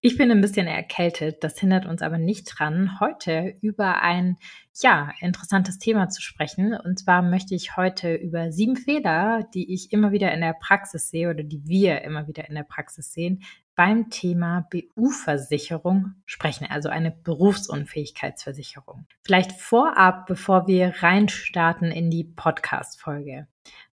Ich 0.00 0.16
bin 0.16 0.30
ein 0.30 0.40
bisschen 0.40 0.68
erkältet, 0.68 1.42
das 1.42 1.58
hindert 1.58 1.84
uns 1.84 2.02
aber 2.02 2.18
nicht 2.18 2.44
dran, 2.44 3.00
heute 3.00 3.56
über 3.60 4.00
ein, 4.00 4.36
ja, 4.80 5.10
interessantes 5.20 5.78
Thema 5.78 6.08
zu 6.08 6.22
sprechen. 6.22 6.72
Und 6.72 7.00
zwar 7.00 7.20
möchte 7.20 7.56
ich 7.56 7.76
heute 7.76 8.14
über 8.14 8.52
sieben 8.52 8.76
Fehler, 8.76 9.44
die 9.54 9.74
ich 9.74 9.92
immer 9.92 10.12
wieder 10.12 10.32
in 10.32 10.40
der 10.40 10.52
Praxis 10.52 11.10
sehe 11.10 11.30
oder 11.30 11.42
die 11.42 11.66
wir 11.66 12.02
immer 12.02 12.28
wieder 12.28 12.48
in 12.48 12.54
der 12.54 12.62
Praxis 12.62 13.12
sehen, 13.12 13.42
beim 13.74 14.08
Thema 14.08 14.68
BU-Versicherung 14.70 16.14
sprechen, 16.26 16.68
also 16.70 16.88
eine 16.88 17.10
Berufsunfähigkeitsversicherung. 17.10 19.06
Vielleicht 19.22 19.50
vorab, 19.50 20.26
bevor 20.26 20.68
wir 20.68 20.94
reinstarten 21.02 21.90
in 21.90 22.08
die 22.08 22.24
Podcast-Folge. 22.24 23.48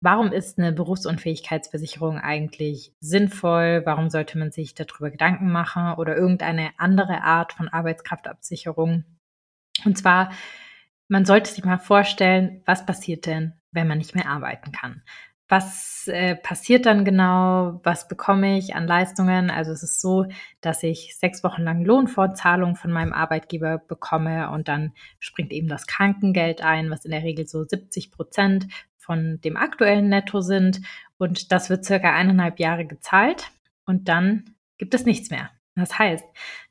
Warum 0.03 0.31
ist 0.31 0.57
eine 0.57 0.71
Berufsunfähigkeitsversicherung 0.71 2.17
eigentlich 2.17 2.91
sinnvoll? 2.99 3.83
Warum 3.85 4.09
sollte 4.09 4.39
man 4.39 4.51
sich 4.51 4.73
darüber 4.73 5.11
Gedanken 5.11 5.51
machen 5.51 5.93
oder 5.93 6.17
irgendeine 6.17 6.71
andere 6.77 7.21
Art 7.21 7.53
von 7.53 7.69
Arbeitskraftabsicherung? 7.69 9.03
Und 9.85 9.97
zwar, 9.99 10.31
man 11.07 11.25
sollte 11.25 11.51
sich 11.51 11.63
mal 11.63 11.77
vorstellen, 11.77 12.63
was 12.65 12.83
passiert 12.83 13.27
denn, 13.27 13.53
wenn 13.71 13.87
man 13.87 13.99
nicht 13.99 14.15
mehr 14.15 14.27
arbeiten 14.27 14.71
kann? 14.71 15.03
Was 15.47 16.07
äh, 16.07 16.35
passiert 16.35 16.85
dann 16.87 17.05
genau? 17.05 17.81
Was 17.83 18.07
bekomme 18.07 18.57
ich 18.57 18.73
an 18.73 18.87
Leistungen? 18.87 19.51
Also 19.51 19.71
es 19.71 19.83
ist 19.83 20.01
so, 20.01 20.25
dass 20.61 20.81
ich 20.81 21.15
sechs 21.17 21.43
Wochen 21.43 21.61
lang 21.61 21.83
Lohnfortzahlung 21.83 22.75
von 22.75 22.91
meinem 22.91 23.13
Arbeitgeber 23.13 23.77
bekomme 23.77 24.49
und 24.49 24.67
dann 24.67 24.93
springt 25.19 25.51
eben 25.51 25.67
das 25.67 25.85
Krankengeld 25.87 26.61
ein, 26.61 26.89
was 26.89 27.05
in 27.05 27.11
der 27.11 27.23
Regel 27.23 27.47
so 27.47 27.65
70 27.65 28.11
Prozent 28.11 28.67
von 29.11 29.41
dem 29.41 29.57
aktuellen 29.57 30.07
Netto 30.07 30.39
sind. 30.39 30.79
Und 31.17 31.51
das 31.51 31.69
wird 31.69 31.83
circa 31.83 32.15
eineinhalb 32.15 32.59
Jahre 32.61 32.85
gezahlt 32.85 33.51
und 33.85 34.07
dann 34.07 34.55
gibt 34.77 34.93
es 34.93 35.05
nichts 35.05 35.29
mehr. 35.29 35.49
Das 35.75 35.99
heißt, 35.99 36.23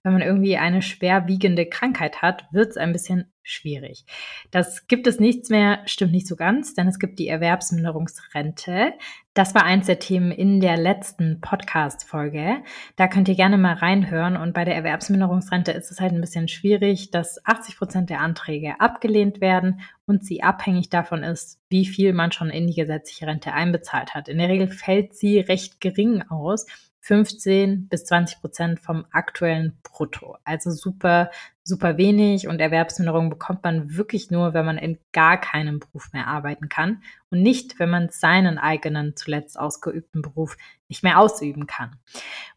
wenn 0.02 0.14
man 0.14 0.22
irgendwie 0.22 0.56
eine 0.56 0.80
schwerwiegende 0.80 1.66
Krankheit 1.66 2.22
hat, 2.22 2.46
wird 2.50 2.70
es 2.70 2.77
ein 2.78 2.92
bisschen 2.92 3.30
schwierig. 3.50 4.04
Das 4.50 4.86
gibt 4.86 5.06
es 5.06 5.20
nichts 5.20 5.50
mehr, 5.50 5.80
stimmt 5.86 6.12
nicht 6.12 6.26
so 6.26 6.36
ganz, 6.36 6.74
denn 6.74 6.88
es 6.88 6.98
gibt 6.98 7.18
die 7.18 7.28
Erwerbsminderungsrente. 7.28 8.94
Das 9.34 9.54
war 9.54 9.64
eins 9.64 9.86
der 9.86 10.00
Themen 10.00 10.32
in 10.32 10.60
der 10.60 10.76
letzten 10.76 11.40
Podcast-Folge. 11.40 12.64
Da 12.96 13.06
könnt 13.06 13.28
ihr 13.28 13.36
gerne 13.36 13.58
mal 13.58 13.74
reinhören. 13.74 14.36
Und 14.36 14.54
bei 14.54 14.64
der 14.64 14.74
Erwerbsminderungsrente 14.74 15.70
ist 15.70 15.90
es 15.92 16.00
halt 16.00 16.12
ein 16.12 16.20
bisschen 16.20 16.48
schwierig, 16.48 17.12
dass 17.12 17.44
80 17.44 17.76
Prozent 17.76 18.10
der 18.10 18.20
Anträge 18.20 18.80
abgelehnt 18.80 19.40
werden 19.40 19.82
und 20.06 20.24
sie 20.24 20.42
abhängig 20.42 20.90
davon 20.90 21.22
ist, 21.22 21.60
wie 21.68 21.86
viel 21.86 22.12
man 22.12 22.32
schon 22.32 22.50
in 22.50 22.66
die 22.66 22.74
gesetzliche 22.74 23.28
Rente 23.28 23.52
einbezahlt 23.52 24.14
hat. 24.14 24.28
In 24.28 24.38
der 24.38 24.48
Regel 24.48 24.68
fällt 24.68 25.14
sie 25.14 25.38
recht 25.38 25.80
gering 25.80 26.22
aus 26.28 26.66
15 27.00 27.88
bis 27.88 28.04
20 28.04 28.40
Prozent 28.40 28.80
vom 28.80 29.06
aktuellen 29.10 29.78
Brutto. 29.82 30.36
Also 30.44 30.70
super, 30.70 31.30
super 31.64 31.96
wenig 31.96 32.46
und 32.46 32.60
Erwerbsminderung 32.60 33.30
bekommt 33.30 33.64
man 33.64 33.96
wirklich 33.96 34.30
nur, 34.30 34.54
wenn 34.54 34.66
man 34.66 34.78
in 34.78 34.98
gar 35.12 35.40
keinem 35.40 35.80
Beruf 35.80 36.12
mehr 36.12 36.26
arbeiten 36.26 36.68
kann 36.68 37.02
und 37.30 37.42
nicht, 37.42 37.78
wenn 37.78 37.90
man 37.90 38.10
seinen 38.10 38.58
eigenen 38.58 39.16
zuletzt 39.16 39.58
ausgeübten 39.58 40.22
Beruf 40.22 40.56
nicht 40.89 41.02
mehr 41.02 41.18
ausüben 41.18 41.66
kann. 41.66 41.96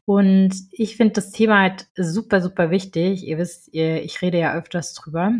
Und 0.05 0.53
ich 0.71 0.97
finde 0.97 1.13
das 1.13 1.31
Thema 1.31 1.61
halt 1.61 1.87
super, 1.95 2.41
super 2.41 2.69
wichtig. 2.69 3.25
Ihr 3.25 3.37
wisst, 3.37 3.73
ich 3.73 4.21
rede 4.21 4.39
ja 4.39 4.53
öfters 4.53 4.93
drüber 4.93 5.33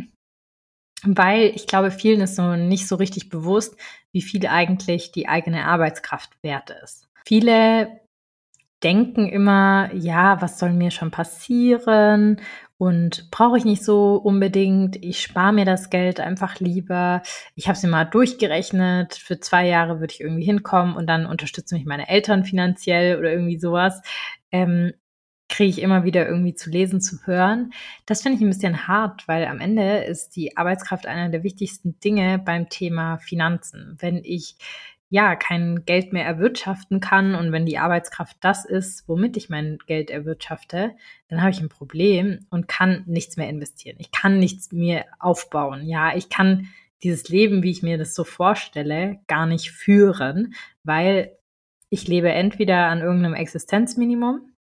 weil 1.05 1.51
ich 1.55 1.67
glaube, 1.67 1.91
vielen 1.91 2.21
ist 2.21 2.35
so 2.35 2.55
nicht 2.55 2.87
so 2.87 2.95
richtig 2.95 3.29
bewusst, 3.29 3.75
wie 4.11 4.21
viel 4.21 4.47
eigentlich 4.47 5.11
die 5.11 5.27
eigene 5.27 5.65
Arbeitskraft 5.65 6.31
wert 6.41 6.69
ist. 6.81 7.09
Viele 7.25 7.99
denken 8.83 9.27
immer, 9.27 9.89
ja, 9.93 10.41
was 10.41 10.59
soll 10.59 10.73
mir 10.73 10.91
schon 10.91 11.11
passieren 11.11 12.41
und 12.77 13.31
brauche 13.31 13.57
ich 13.57 13.65
nicht 13.65 13.83
so 13.83 14.15
unbedingt. 14.15 14.97
Ich 15.03 15.21
spare 15.21 15.53
mir 15.53 15.65
das 15.65 15.89
Geld 15.89 16.19
einfach 16.19 16.59
lieber. 16.59 17.21
Ich 17.55 17.67
habe 17.67 17.77
es 17.77 17.83
mir 17.83 17.89
mal 17.89 18.05
durchgerechnet. 18.05 19.15
Für 19.15 19.39
zwei 19.39 19.67
Jahre 19.67 19.99
würde 19.99 20.13
ich 20.13 20.21
irgendwie 20.21 20.43
hinkommen 20.43 20.95
und 20.95 21.07
dann 21.07 21.25
unterstützen 21.25 21.75
mich 21.75 21.85
meine 21.85 22.09
Eltern 22.09 22.43
finanziell 22.43 23.17
oder 23.17 23.31
irgendwie 23.31 23.59
sowas. 23.59 24.01
Ähm, 24.51 24.91
kriege 25.49 25.69
ich 25.69 25.81
immer 25.81 26.03
wieder 26.03 26.27
irgendwie 26.27 26.55
zu 26.55 26.69
lesen, 26.69 26.99
zu 26.99 27.17
hören. 27.25 27.73
Das 28.05 28.21
finde 28.21 28.37
ich 28.37 28.43
ein 28.43 28.49
bisschen 28.49 28.87
hart, 28.87 29.27
weil 29.27 29.45
am 29.45 29.59
Ende 29.59 30.03
ist 30.03 30.35
die 30.35 30.57
Arbeitskraft 30.57 31.05
einer 31.05 31.29
der 31.29 31.43
wichtigsten 31.43 31.99
Dinge 31.99 32.39
beim 32.39 32.69
Thema 32.69 33.17
Finanzen. 33.17 33.95
Wenn 33.99 34.17
ich 34.23 34.55
ja 35.13 35.35
kein 35.35 35.85
Geld 35.85 36.11
mehr 36.11 36.25
erwirtschaften 36.25 36.99
kann 36.99 37.35
und 37.35 37.51
wenn 37.51 37.67
die 37.67 37.77
Arbeitskraft 37.77 38.35
das 38.39 38.65
ist, 38.65 39.07
womit 39.07 39.37
ich 39.37 39.47
mein 39.47 39.77
Geld 39.85 40.09
erwirtschafte, 40.09 40.95
dann 41.27 41.41
habe 41.41 41.51
ich 41.51 41.61
ein 41.61 41.69
Problem 41.69 42.47
und 42.49 42.67
kann 42.67 43.03
nichts 43.05 43.37
mehr 43.37 43.47
investieren. 43.47 43.97
Ich 43.99 44.11
kann 44.11 44.39
nichts 44.39 44.71
mehr 44.71 45.05
aufbauen. 45.19 45.85
Ja, 45.85 46.15
ich 46.15 46.29
kann 46.29 46.69
dieses 47.03 47.29
Leben, 47.29 47.61
wie 47.61 47.69
ich 47.69 47.83
mir 47.83 47.99
das 47.99 48.15
so 48.15 48.23
vorstelle, 48.23 49.19
gar 49.27 49.45
nicht 49.45 49.69
führen, 49.69 50.55
weil 50.83 51.37
ich 51.91 52.07
lebe 52.07 52.31
entweder 52.31 52.87
an 52.87 53.01
irgendeinem 53.01 53.35
Existenzminimum 53.35 54.53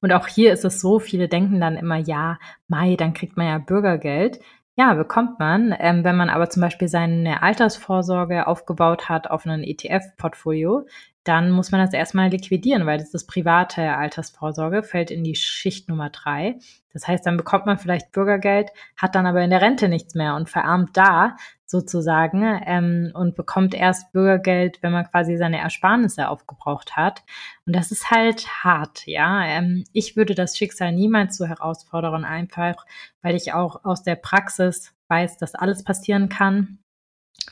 und 0.00 0.12
auch 0.12 0.26
hier 0.26 0.52
ist 0.52 0.64
es 0.64 0.80
so, 0.80 0.98
viele 0.98 1.28
denken 1.28 1.60
dann 1.60 1.76
immer, 1.76 1.96
ja, 1.96 2.38
Mai, 2.68 2.96
dann 2.96 3.12
kriegt 3.12 3.36
man 3.36 3.46
ja 3.46 3.58
Bürgergeld. 3.58 4.40
Ja, 4.78 4.92
bekommt 4.92 5.38
man. 5.38 5.74
Ähm, 5.78 6.04
wenn 6.04 6.16
man 6.16 6.28
aber 6.28 6.50
zum 6.50 6.60
Beispiel 6.60 6.88
seine 6.88 7.42
Altersvorsorge 7.42 8.46
aufgebaut 8.46 9.08
hat 9.08 9.30
auf 9.30 9.46
ein 9.46 9.64
ETF-Portfolio, 9.64 10.86
dann 11.24 11.50
muss 11.50 11.72
man 11.72 11.80
das 11.80 11.94
erstmal 11.94 12.28
liquidieren, 12.28 12.84
weil 12.84 12.98
das 12.98 13.14
ist 13.14 13.26
private 13.26 13.96
Altersvorsorge, 13.96 14.82
fällt 14.82 15.10
in 15.10 15.24
die 15.24 15.34
Schicht 15.34 15.88
Nummer 15.88 16.10
drei. 16.10 16.58
Das 16.92 17.08
heißt, 17.08 17.24
dann 17.24 17.38
bekommt 17.38 17.64
man 17.66 17.78
vielleicht 17.78 18.12
Bürgergeld, 18.12 18.68
hat 18.96 19.14
dann 19.14 19.26
aber 19.26 19.42
in 19.42 19.50
der 19.50 19.62
Rente 19.62 19.88
nichts 19.88 20.14
mehr 20.14 20.34
und 20.36 20.50
verarmt 20.50 20.90
da 20.96 21.36
sozusagen 21.66 22.60
ähm, 22.64 23.10
und 23.12 23.34
bekommt 23.34 23.74
erst 23.74 24.12
Bürgergeld, 24.12 24.78
wenn 24.82 24.92
man 24.92 25.10
quasi 25.10 25.36
seine 25.36 25.58
Ersparnisse 25.58 26.28
aufgebraucht 26.28 26.96
hat. 26.96 27.24
Und 27.66 27.74
das 27.74 27.90
ist 27.90 28.10
halt 28.10 28.46
hart, 28.64 29.06
ja. 29.06 29.44
Ähm, 29.44 29.84
ich 29.92 30.16
würde 30.16 30.34
das 30.36 30.56
Schicksal 30.56 30.92
niemals 30.92 31.36
so 31.36 31.44
herausfordern, 31.44 32.24
einfach 32.24 32.86
weil 33.20 33.34
ich 33.34 33.52
auch 33.52 33.84
aus 33.84 34.04
der 34.04 34.14
Praxis 34.14 34.94
weiß, 35.08 35.38
dass 35.38 35.56
alles 35.56 35.82
passieren 35.82 36.28
kann. 36.28 36.78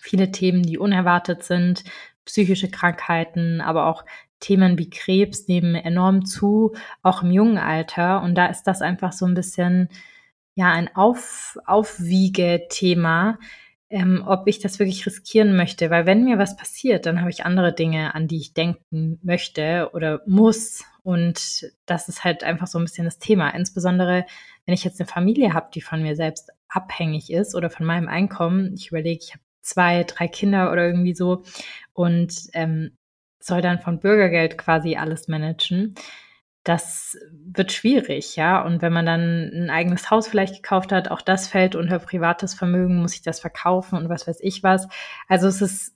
Viele 0.01 0.31
Themen, 0.31 0.63
die 0.63 0.79
unerwartet 0.79 1.43
sind, 1.43 1.85
psychische 2.25 2.71
Krankheiten, 2.71 3.61
aber 3.61 3.87
auch 3.87 4.05
Themen 4.39 4.79
wie 4.79 4.91
Krebs 4.91 5.49
nehmen 5.49 5.75
enorm 5.75 6.25
zu, 6.25 6.75
auch 7.03 7.23
im 7.23 7.31
jungen 7.31 7.59
Alter. 7.59 8.23
Und 8.23 8.37
da 8.37 8.47
ist 8.47 8.65
das 8.65 8.83
einfach 8.83 9.13
so 9.13 9.27
ein 9.27 9.35
bisschen, 9.35 9.89
ja, 10.55 10.71
ein 10.71 10.95
Auf, 10.95 11.59
Aufwiegethema, 11.67 13.39
ähm, 13.95 14.25
ob 14.27 14.49
ich 14.49 14.59
das 14.59 14.81
wirklich 14.81 15.07
riskieren 15.07 15.55
möchte. 15.55 15.89
Weil 15.89 16.05
wenn 16.05 16.25
mir 16.25 16.37
was 16.37 16.57
passiert, 16.57 17.07
dann 17.07 17.21
habe 17.21 17.31
ich 17.31 17.45
andere 17.45 17.73
Dinge, 17.73 18.13
an 18.17 18.27
die 18.27 18.39
ich 18.39 18.53
denken 18.53 19.21
möchte 19.23 19.91
oder 19.95 20.21
muss. 20.27 20.85
Und 21.05 21.71
das 21.87 22.09
ist 22.09 22.25
halt 22.25 22.43
einfach 22.43 22.67
so 22.67 22.79
ein 22.79 22.85
bisschen 22.85 23.05
das 23.05 23.21
Thema. 23.21 23.51
Insbesondere, 23.51 24.27
wenn 24.67 24.75
ich 24.75 24.83
jetzt 24.83 25.01
eine 25.01 25.07
Familie 25.07 25.55
habe, 25.55 25.69
die 25.73 25.81
von 25.81 26.03
mir 26.03 26.17
selbst 26.17 26.51
abhängig 26.69 27.31
ist 27.31 27.55
oder 27.55 27.71
von 27.71 27.87
meinem 27.87 28.09
Einkommen. 28.09 28.75
Ich 28.75 28.89
überlege, 28.89 29.21
ich 29.23 29.31
habe 29.31 29.45
zwei, 29.63 30.03
drei 30.03 30.27
Kinder 30.27 30.73
oder 30.73 30.87
irgendwie 30.87 31.15
so 31.15 31.45
und 31.93 32.35
ähm, 32.53 32.97
soll 33.39 33.63
dann 33.63 33.79
von 33.79 34.01
Bürgergeld 34.01 34.59
quasi 34.59 34.97
alles 34.97 35.29
managen 35.29 35.95
das 36.65 37.19
wird 37.31 37.73
schwierig, 37.73 38.37
ja. 38.37 38.63
Und 38.63 38.83
wenn 38.83 38.93
man 38.93 39.07
dann 39.07 39.51
ein 39.53 39.71
eigenes 39.71 40.11
Haus 40.11 40.27
vielleicht 40.27 40.57
gekauft 40.57 40.93
hat, 40.93 41.11
auch 41.11 41.21
das 41.21 41.47
fällt 41.47 41.77
unter 41.77 41.99
privates 41.99 42.55
Vermögen, 42.55 42.97
muss 42.97 43.15
ich 43.15 43.23
das 43.23 43.39
verkaufen 43.41 43.97
und 43.99 44.09
was 44.09 44.27
weiß 44.27 44.39
ich 44.41 44.63
was. 44.63 44.89
Also 45.29 45.47
es 45.47 45.61
ist 45.61 45.94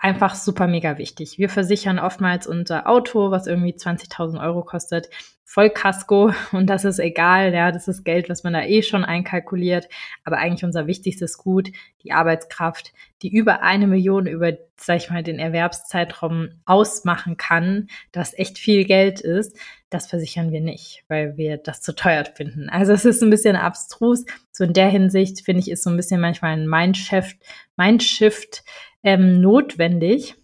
einfach 0.00 0.34
super 0.34 0.66
mega 0.66 0.98
wichtig. 0.98 1.38
Wir 1.38 1.48
versichern 1.48 1.98
oftmals 1.98 2.46
unser 2.46 2.88
Auto, 2.88 3.30
was 3.30 3.46
irgendwie 3.46 3.74
20.000 3.74 4.42
Euro 4.42 4.62
kostet, 4.62 5.08
Vollkasko 5.44 6.32
und 6.52 6.68
das 6.68 6.84
ist 6.84 7.00
egal, 7.00 7.52
ja, 7.52 7.72
das 7.72 7.88
ist 7.88 8.04
Geld, 8.04 8.28
was 8.28 8.44
man 8.44 8.52
da 8.52 8.62
eh 8.62 8.82
schon 8.82 9.04
einkalkuliert, 9.04 9.88
aber 10.24 10.38
eigentlich 10.38 10.64
unser 10.64 10.86
wichtigstes 10.86 11.38
Gut, 11.38 11.70
die 12.04 12.12
Arbeitskraft, 12.12 12.92
die 13.22 13.34
über 13.34 13.62
eine 13.62 13.88
Million 13.88 14.26
über, 14.26 14.52
sag 14.76 14.98
ich 14.98 15.10
mal, 15.10 15.24
den 15.24 15.40
Erwerbszeitraum 15.40 16.50
ausmachen 16.66 17.36
kann, 17.36 17.88
das 18.12 18.32
echt 18.38 18.58
viel 18.58 18.84
Geld 18.84 19.20
ist, 19.20 19.58
das 19.90 20.06
versichern 20.06 20.52
wir 20.52 20.60
nicht, 20.60 21.02
weil 21.08 21.36
wir 21.36 21.56
das 21.56 21.82
zu 21.82 21.96
teuer 21.96 22.24
finden. 22.24 22.70
Also 22.70 22.92
es 22.92 23.04
ist 23.04 23.20
ein 23.22 23.30
bisschen 23.30 23.56
abstrus. 23.56 24.24
So 24.52 24.62
in 24.62 24.72
der 24.72 24.88
Hinsicht 24.88 25.44
finde 25.44 25.60
ich, 25.60 25.70
ist 25.70 25.82
so 25.82 25.90
ein 25.90 25.96
bisschen 25.96 26.20
manchmal 26.20 26.52
ein 26.52 26.68
Mindshift, 26.68 27.36
Mindshift 27.76 28.62
ähm, 29.02 29.40
notwendig, 29.40 30.36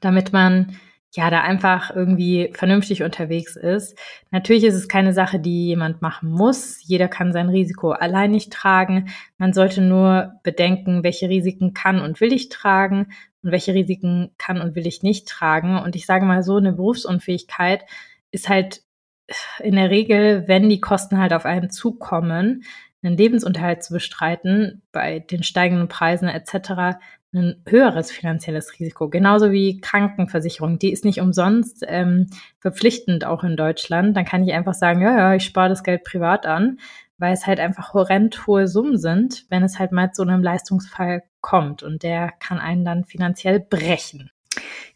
damit 0.00 0.32
man 0.32 0.78
ja, 1.14 1.28
da 1.28 1.42
einfach 1.42 1.94
irgendwie 1.94 2.50
vernünftig 2.54 3.02
unterwegs 3.02 3.56
ist. 3.56 3.98
Natürlich 4.30 4.64
ist 4.64 4.74
es 4.74 4.88
keine 4.88 5.12
Sache, 5.12 5.38
die 5.38 5.66
jemand 5.66 6.00
machen 6.00 6.30
muss. 6.30 6.78
Jeder 6.82 7.08
kann 7.08 7.34
sein 7.34 7.50
Risiko 7.50 7.90
allein 7.90 8.30
nicht 8.30 8.50
tragen. 8.50 9.10
Man 9.36 9.52
sollte 9.52 9.82
nur 9.82 10.32
bedenken, 10.42 11.04
welche 11.04 11.28
Risiken 11.28 11.74
kann 11.74 12.00
und 12.00 12.20
will 12.22 12.32
ich 12.32 12.48
tragen 12.48 13.08
und 13.42 13.52
welche 13.52 13.74
Risiken 13.74 14.30
kann 14.38 14.60
und 14.62 14.74
will 14.74 14.86
ich 14.86 15.02
nicht 15.02 15.28
tragen. 15.28 15.78
Und 15.78 15.96
ich 15.96 16.06
sage 16.06 16.24
mal 16.24 16.42
so, 16.42 16.56
eine 16.56 16.72
Berufsunfähigkeit 16.72 17.84
ist 18.30 18.48
halt 18.48 18.82
in 19.58 19.76
der 19.76 19.90
Regel, 19.90 20.48
wenn 20.48 20.70
die 20.70 20.80
Kosten 20.80 21.18
halt 21.18 21.34
auf 21.34 21.44
einen 21.44 21.68
zukommen, 21.68 22.64
einen 23.02 23.18
Lebensunterhalt 23.18 23.82
zu 23.82 23.92
bestreiten, 23.92 24.82
bei 24.92 25.18
den 25.18 25.42
steigenden 25.42 25.88
Preisen 25.88 26.28
etc., 26.28 26.98
ein 27.34 27.62
höheres 27.66 28.10
finanzielles 28.10 28.78
Risiko, 28.78 29.08
genauso 29.08 29.52
wie 29.52 29.80
Krankenversicherung. 29.80 30.78
Die 30.78 30.92
ist 30.92 31.04
nicht 31.04 31.20
umsonst 31.20 31.84
ähm, 31.86 32.26
verpflichtend 32.60 33.24
auch 33.24 33.42
in 33.42 33.56
Deutschland. 33.56 34.16
Dann 34.16 34.24
kann 34.24 34.46
ich 34.46 34.52
einfach 34.52 34.74
sagen, 34.74 35.00
ja, 35.00 35.16
ja, 35.16 35.34
ich 35.34 35.44
spare 35.44 35.70
das 35.70 35.82
Geld 35.82 36.04
privat 36.04 36.46
an, 36.46 36.78
weil 37.18 37.32
es 37.32 37.46
halt 37.46 37.60
einfach 37.60 37.94
horrend 37.94 38.46
hohe 38.46 38.68
Summen 38.68 38.98
sind, 38.98 39.46
wenn 39.48 39.62
es 39.62 39.78
halt 39.78 39.92
mal 39.92 40.12
zu 40.12 40.22
einem 40.22 40.42
Leistungsfall 40.42 41.22
kommt 41.40 41.82
und 41.82 42.02
der 42.02 42.32
kann 42.38 42.58
einen 42.58 42.84
dann 42.84 43.04
finanziell 43.04 43.60
brechen. 43.60 44.30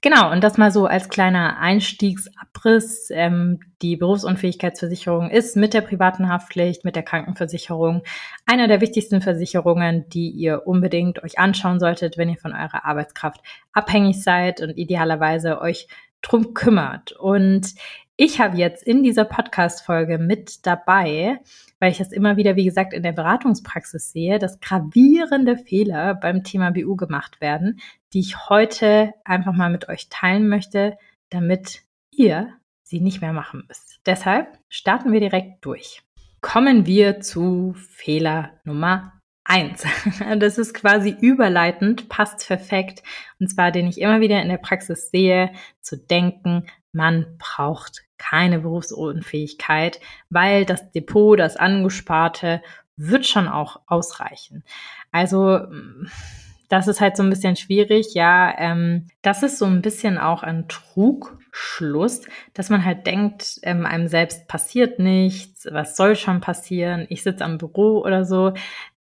Genau, 0.03 0.31
und 0.31 0.45
das 0.45 0.59
mal 0.59 0.71
so 0.71 0.87
als 0.87 1.09
kleiner 1.09 1.59
Einstiegsabriss. 1.59 3.09
Ähm, 3.11 3.61
die 3.83 3.97
Berufsunfähigkeitsversicherung 3.97 5.31
ist 5.31 5.57
mit 5.57 5.75
der 5.75 5.81
privaten 5.81 6.29
Haftpflicht, 6.29 6.85
mit 6.85 6.97
der 6.97 7.03
Krankenversicherung 7.03 8.03
einer 8.45 8.69
der 8.69 8.81
wichtigsten 8.81 9.21
Versicherungen, 9.21 10.09
die 10.11 10.31
ihr 10.31 10.67
unbedingt 10.67 11.23
euch 11.25 11.39
anschauen 11.39 11.81
solltet, 11.81 12.19
wenn 12.19 12.29
ihr 12.29 12.37
von 12.37 12.53
eurer 12.53 12.85
Arbeitskraft 12.85 13.41
abhängig 13.73 14.23
seid 14.23 14.61
und 14.61 14.71
idealerweise 14.77 15.61
euch 15.61 15.89
drum 16.23 16.55
kümmert. 16.55 17.13
Und 17.13 17.75
ich 18.17 18.41
habe 18.41 18.57
jetzt 18.57 18.83
in 18.83 19.03
dieser 19.03 19.27
Podcast-Folge 19.27 20.17
mit 20.19 20.67
dabei, 20.67 21.39
weil 21.79 21.91
ich 21.91 21.99
das 21.99 22.13
immer 22.13 22.39
wieder, 22.39 22.57
wie 22.57 22.65
gesagt, 22.65 22.95
in 22.95 23.03
der 23.03 23.13
Beratungspraxis 23.13 24.11
sehe, 24.11 24.39
dass 24.39 24.61
gravierende 24.61 25.59
Fehler 25.59 26.15
beim 26.15 26.43
Thema 26.43 26.71
BU 26.71 26.97
gemacht 26.97 27.43
werden, 27.43 27.79
die 28.15 28.21
ich 28.21 28.49
heute 28.49 29.13
einfach 29.25 29.53
mal 29.53 29.69
mit 29.69 29.91
euch 29.91 30.09
teilen 30.09 30.49
möchte, 30.49 30.97
damit 31.29 31.83
ihr 32.11 32.55
sie 32.83 33.01
nicht 33.01 33.21
mehr 33.21 33.35
machen 33.35 33.65
müsst. 33.69 34.01
Deshalb 34.07 34.59
starten 34.71 35.13
wir 35.13 35.21
direkt 35.21 35.65
durch. 35.67 36.03
Kommen 36.41 36.87
wir 36.87 37.21
zu 37.21 37.75
Fehler 37.75 38.53
Nummer 38.65 39.13
eins. 39.45 39.85
Das 40.39 40.57
ist 40.57 40.73
quasi 40.73 41.15
überleitend, 41.21 42.09
passt 42.09 42.47
perfekt. 42.47 43.03
Und 43.39 43.49
zwar, 43.49 43.73
den 43.73 43.87
ich 43.87 44.01
immer 44.01 44.21
wieder 44.21 44.41
in 44.41 44.49
der 44.49 44.57
Praxis 44.57 45.11
sehe, 45.11 45.51
zu 45.83 45.99
denken, 45.99 46.67
man 46.93 47.37
braucht 47.39 48.06
keine 48.19 48.61
Berufsunfähigkeit, 48.61 50.01
weil 50.31 50.65
das 50.65 50.91
Depot, 50.93 51.39
das 51.39 51.57
Angesparte, 51.57 52.63
wird 52.97 53.27
schon 53.27 53.49
auch 53.49 53.81
ausreichen. 53.87 54.65
Also 55.13 55.61
das 56.69 56.89
ist 56.89 57.01
halt 57.01 57.17
so 57.17 57.23
ein 57.23 57.31
bisschen 57.31 57.57
schwierig, 57.57 58.15
ja. 58.15 58.53
Ähm, 58.59 59.09
das 59.23 59.43
ist 59.43 59.59
so 59.59 59.67
ein 59.67 59.83
bisschen 59.83 60.19
auch 60.19 60.43
ein 60.43 60.67
Trugschluss, 60.69 62.23
dass 62.55 62.71
man 62.71 62.85
halt 62.85 63.07
denkt, 63.07 63.61
ähm, 63.63 63.87
einem 63.87 64.09
selbst 64.09 64.49
passiert 64.49 64.99
nichts, 64.99 65.69
was 65.71 65.97
soll 65.97 66.17
schon 66.17 66.41
passieren, 66.41 67.07
ich 67.09 67.23
sitze 67.23 67.45
am 67.45 67.59
Büro 67.59 68.01
oder 68.01 68.25
so. 68.25 68.53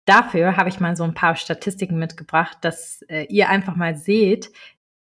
Dafür 0.05 0.57
habe 0.57 0.69
ich 0.69 0.79
mal 0.79 0.95
so 0.95 1.03
ein 1.03 1.15
paar 1.15 1.35
Statistiken 1.35 1.97
mitgebracht, 1.97 2.57
dass 2.61 3.01
äh, 3.03 3.25
ihr 3.29 3.49
einfach 3.49 3.75
mal 3.75 3.95
seht, 3.95 4.51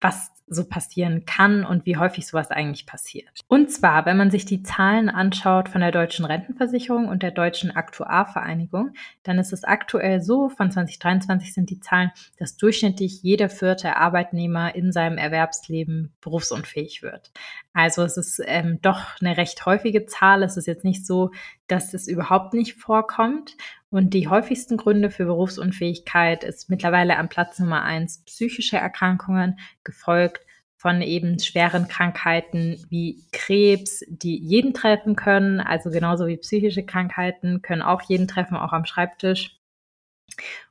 was 0.00 0.30
so 0.50 0.64
passieren 0.64 1.24
kann 1.24 1.64
und 1.64 1.86
wie 1.86 1.96
häufig 1.96 2.26
sowas 2.26 2.50
eigentlich 2.50 2.84
passiert. 2.84 3.40
Und 3.46 3.70
zwar, 3.70 4.04
wenn 4.04 4.16
man 4.16 4.30
sich 4.30 4.44
die 4.44 4.62
Zahlen 4.62 5.08
anschaut 5.08 5.68
von 5.68 5.80
der 5.80 5.92
Deutschen 5.92 6.24
Rentenversicherung 6.24 7.08
und 7.08 7.22
der 7.22 7.30
Deutschen 7.30 7.70
Aktuarvereinigung, 7.70 8.90
dann 9.22 9.38
ist 9.38 9.52
es 9.52 9.62
aktuell 9.62 10.20
so, 10.20 10.48
von 10.48 10.70
2023 10.70 11.54
sind 11.54 11.70
die 11.70 11.78
Zahlen, 11.80 12.10
dass 12.36 12.56
durchschnittlich 12.56 13.22
jeder 13.22 13.48
vierte 13.48 13.96
Arbeitnehmer 13.96 14.74
in 14.74 14.90
seinem 14.90 15.18
Erwerbsleben 15.18 16.12
berufsunfähig 16.20 17.02
wird. 17.02 17.30
Also 17.72 18.02
es 18.02 18.16
ist 18.16 18.42
ähm, 18.44 18.80
doch 18.82 19.20
eine 19.20 19.36
recht 19.36 19.64
häufige 19.64 20.04
Zahl. 20.06 20.42
Es 20.42 20.56
ist 20.56 20.66
jetzt 20.66 20.84
nicht 20.84 21.06
so, 21.06 21.30
dass 21.70 21.94
es 21.94 22.08
überhaupt 22.08 22.54
nicht 22.54 22.74
vorkommt. 22.74 23.56
Und 23.90 24.14
die 24.14 24.28
häufigsten 24.28 24.76
Gründe 24.76 25.10
für 25.10 25.24
Berufsunfähigkeit 25.24 26.44
ist 26.44 26.70
mittlerweile 26.70 27.18
am 27.18 27.28
Platz 27.28 27.58
Nummer 27.58 27.82
eins 27.82 28.24
psychische 28.24 28.76
Erkrankungen, 28.76 29.58
gefolgt 29.84 30.46
von 30.76 31.02
eben 31.02 31.38
schweren 31.38 31.88
Krankheiten 31.88 32.82
wie 32.88 33.22
Krebs, 33.32 34.02
die 34.08 34.38
jeden 34.38 34.72
treffen 34.72 35.14
können, 35.14 35.60
also 35.60 35.90
genauso 35.90 36.26
wie 36.26 36.38
psychische 36.38 36.84
Krankheiten 36.84 37.60
können 37.60 37.82
auch 37.82 38.00
jeden 38.02 38.28
treffen, 38.28 38.56
auch 38.56 38.72
am 38.72 38.86
Schreibtisch. 38.86 39.58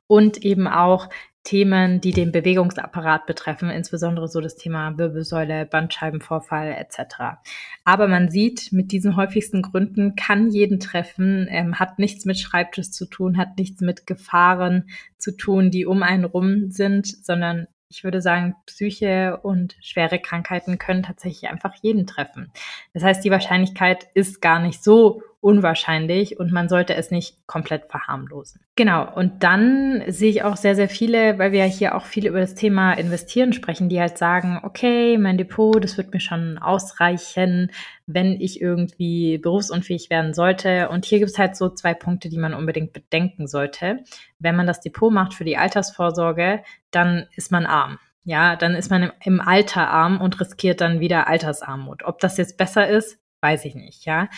Und 0.08 0.38
eben 0.44 0.66
auch 0.66 1.08
Themen, 1.42 2.00
die 2.00 2.12
den 2.12 2.32
Bewegungsapparat 2.32 3.26
betreffen, 3.26 3.70
insbesondere 3.70 4.28
so 4.28 4.40
das 4.40 4.56
Thema 4.56 4.98
Wirbelsäule, 4.98 5.64
Bandscheibenvorfall 5.64 6.72
etc. 6.72 7.40
Aber 7.84 8.08
man 8.08 8.30
sieht, 8.30 8.72
mit 8.72 8.92
diesen 8.92 9.16
häufigsten 9.16 9.62
Gründen 9.62 10.16
kann 10.16 10.50
jeden 10.50 10.80
treffen, 10.80 11.46
ähm, 11.50 11.78
hat 11.78 11.98
nichts 11.98 12.26
mit 12.26 12.38
Schreibtisch 12.38 12.90
zu 12.90 13.06
tun, 13.06 13.38
hat 13.38 13.56
nichts 13.58 13.80
mit 13.80 14.06
Gefahren 14.06 14.90
zu 15.16 15.34
tun, 15.36 15.70
die 15.70 15.86
um 15.86 16.02
einen 16.02 16.24
rum 16.24 16.70
sind, 16.70 17.06
sondern 17.06 17.66
ich 17.88 18.04
würde 18.04 18.22
sagen, 18.22 18.54
Psyche 18.66 19.40
und 19.42 19.76
schwere 19.80 20.20
Krankheiten 20.20 20.78
können 20.78 21.02
tatsächlich 21.02 21.50
einfach 21.50 21.74
jeden 21.82 22.06
treffen. 22.06 22.52
Das 22.94 23.02
heißt, 23.02 23.24
die 23.24 23.32
Wahrscheinlichkeit 23.32 24.06
ist 24.14 24.40
gar 24.40 24.60
nicht 24.60 24.84
so 24.84 25.22
unwahrscheinlich 25.40 26.38
und 26.38 26.52
man 26.52 26.68
sollte 26.68 26.94
es 26.94 27.10
nicht 27.10 27.46
komplett 27.46 27.86
verharmlosen. 27.90 28.60
Genau, 28.76 29.10
und 29.14 29.42
dann 29.42 30.02
sehe 30.06 30.30
ich 30.30 30.42
auch 30.42 30.56
sehr, 30.56 30.74
sehr 30.74 30.88
viele, 30.88 31.38
weil 31.38 31.52
wir 31.52 31.60
ja 31.60 31.64
hier 31.64 31.94
auch 31.94 32.04
viel 32.04 32.26
über 32.26 32.40
das 32.40 32.54
Thema 32.54 32.92
Investieren 32.92 33.52
sprechen, 33.52 33.88
die 33.88 34.00
halt 34.00 34.18
sagen, 34.18 34.60
okay, 34.62 35.16
mein 35.16 35.38
Depot, 35.38 35.82
das 35.82 35.96
wird 35.96 36.12
mir 36.12 36.20
schon 36.20 36.58
ausreichen, 36.58 37.70
wenn 38.06 38.40
ich 38.40 38.60
irgendwie 38.60 39.38
berufsunfähig 39.38 40.10
werden 40.10 40.34
sollte. 40.34 40.88
Und 40.90 41.06
hier 41.06 41.18
gibt 41.18 41.30
es 41.30 41.38
halt 41.38 41.56
so 41.56 41.70
zwei 41.70 41.94
Punkte, 41.94 42.28
die 42.28 42.38
man 42.38 42.54
unbedingt 42.54 42.92
bedenken 42.92 43.46
sollte. 43.46 44.00
Wenn 44.38 44.56
man 44.56 44.66
das 44.66 44.80
Depot 44.80 45.12
macht 45.12 45.34
für 45.34 45.44
die 45.44 45.56
Altersvorsorge, 45.56 46.62
dann 46.90 47.26
ist 47.34 47.50
man 47.50 47.64
arm. 47.66 47.98
Ja, 48.24 48.56
dann 48.56 48.74
ist 48.74 48.90
man 48.90 49.12
im 49.24 49.40
Alter 49.40 49.88
arm 49.88 50.20
und 50.20 50.38
riskiert 50.40 50.82
dann 50.82 51.00
wieder 51.00 51.26
Altersarmut. 51.26 52.02
Ob 52.04 52.18
das 52.18 52.36
jetzt 52.36 52.58
besser 52.58 52.86
ist, 52.86 53.18
weiß 53.40 53.64
ich 53.64 53.74
nicht, 53.74 54.04
ja. 54.04 54.28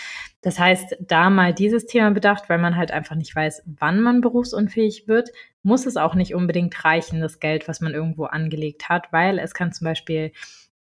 Das 0.40 0.58
heißt, 0.58 0.96
da 1.00 1.30
mal 1.30 1.52
dieses 1.52 1.86
Thema 1.86 2.10
bedacht, 2.10 2.48
weil 2.48 2.58
man 2.58 2.76
halt 2.76 2.92
einfach 2.92 3.16
nicht 3.16 3.34
weiß, 3.34 3.62
wann 3.66 4.00
man 4.00 4.20
berufsunfähig 4.20 5.08
wird, 5.08 5.30
muss 5.62 5.86
es 5.86 5.96
auch 5.96 6.14
nicht 6.14 6.34
unbedingt 6.34 6.84
reichen, 6.84 7.20
das 7.20 7.40
Geld, 7.40 7.68
was 7.68 7.80
man 7.80 7.94
irgendwo 7.94 8.24
angelegt 8.24 8.88
hat, 8.88 9.12
weil 9.12 9.38
es 9.38 9.54
kann 9.54 9.72
zum 9.72 9.86
Beispiel 9.86 10.32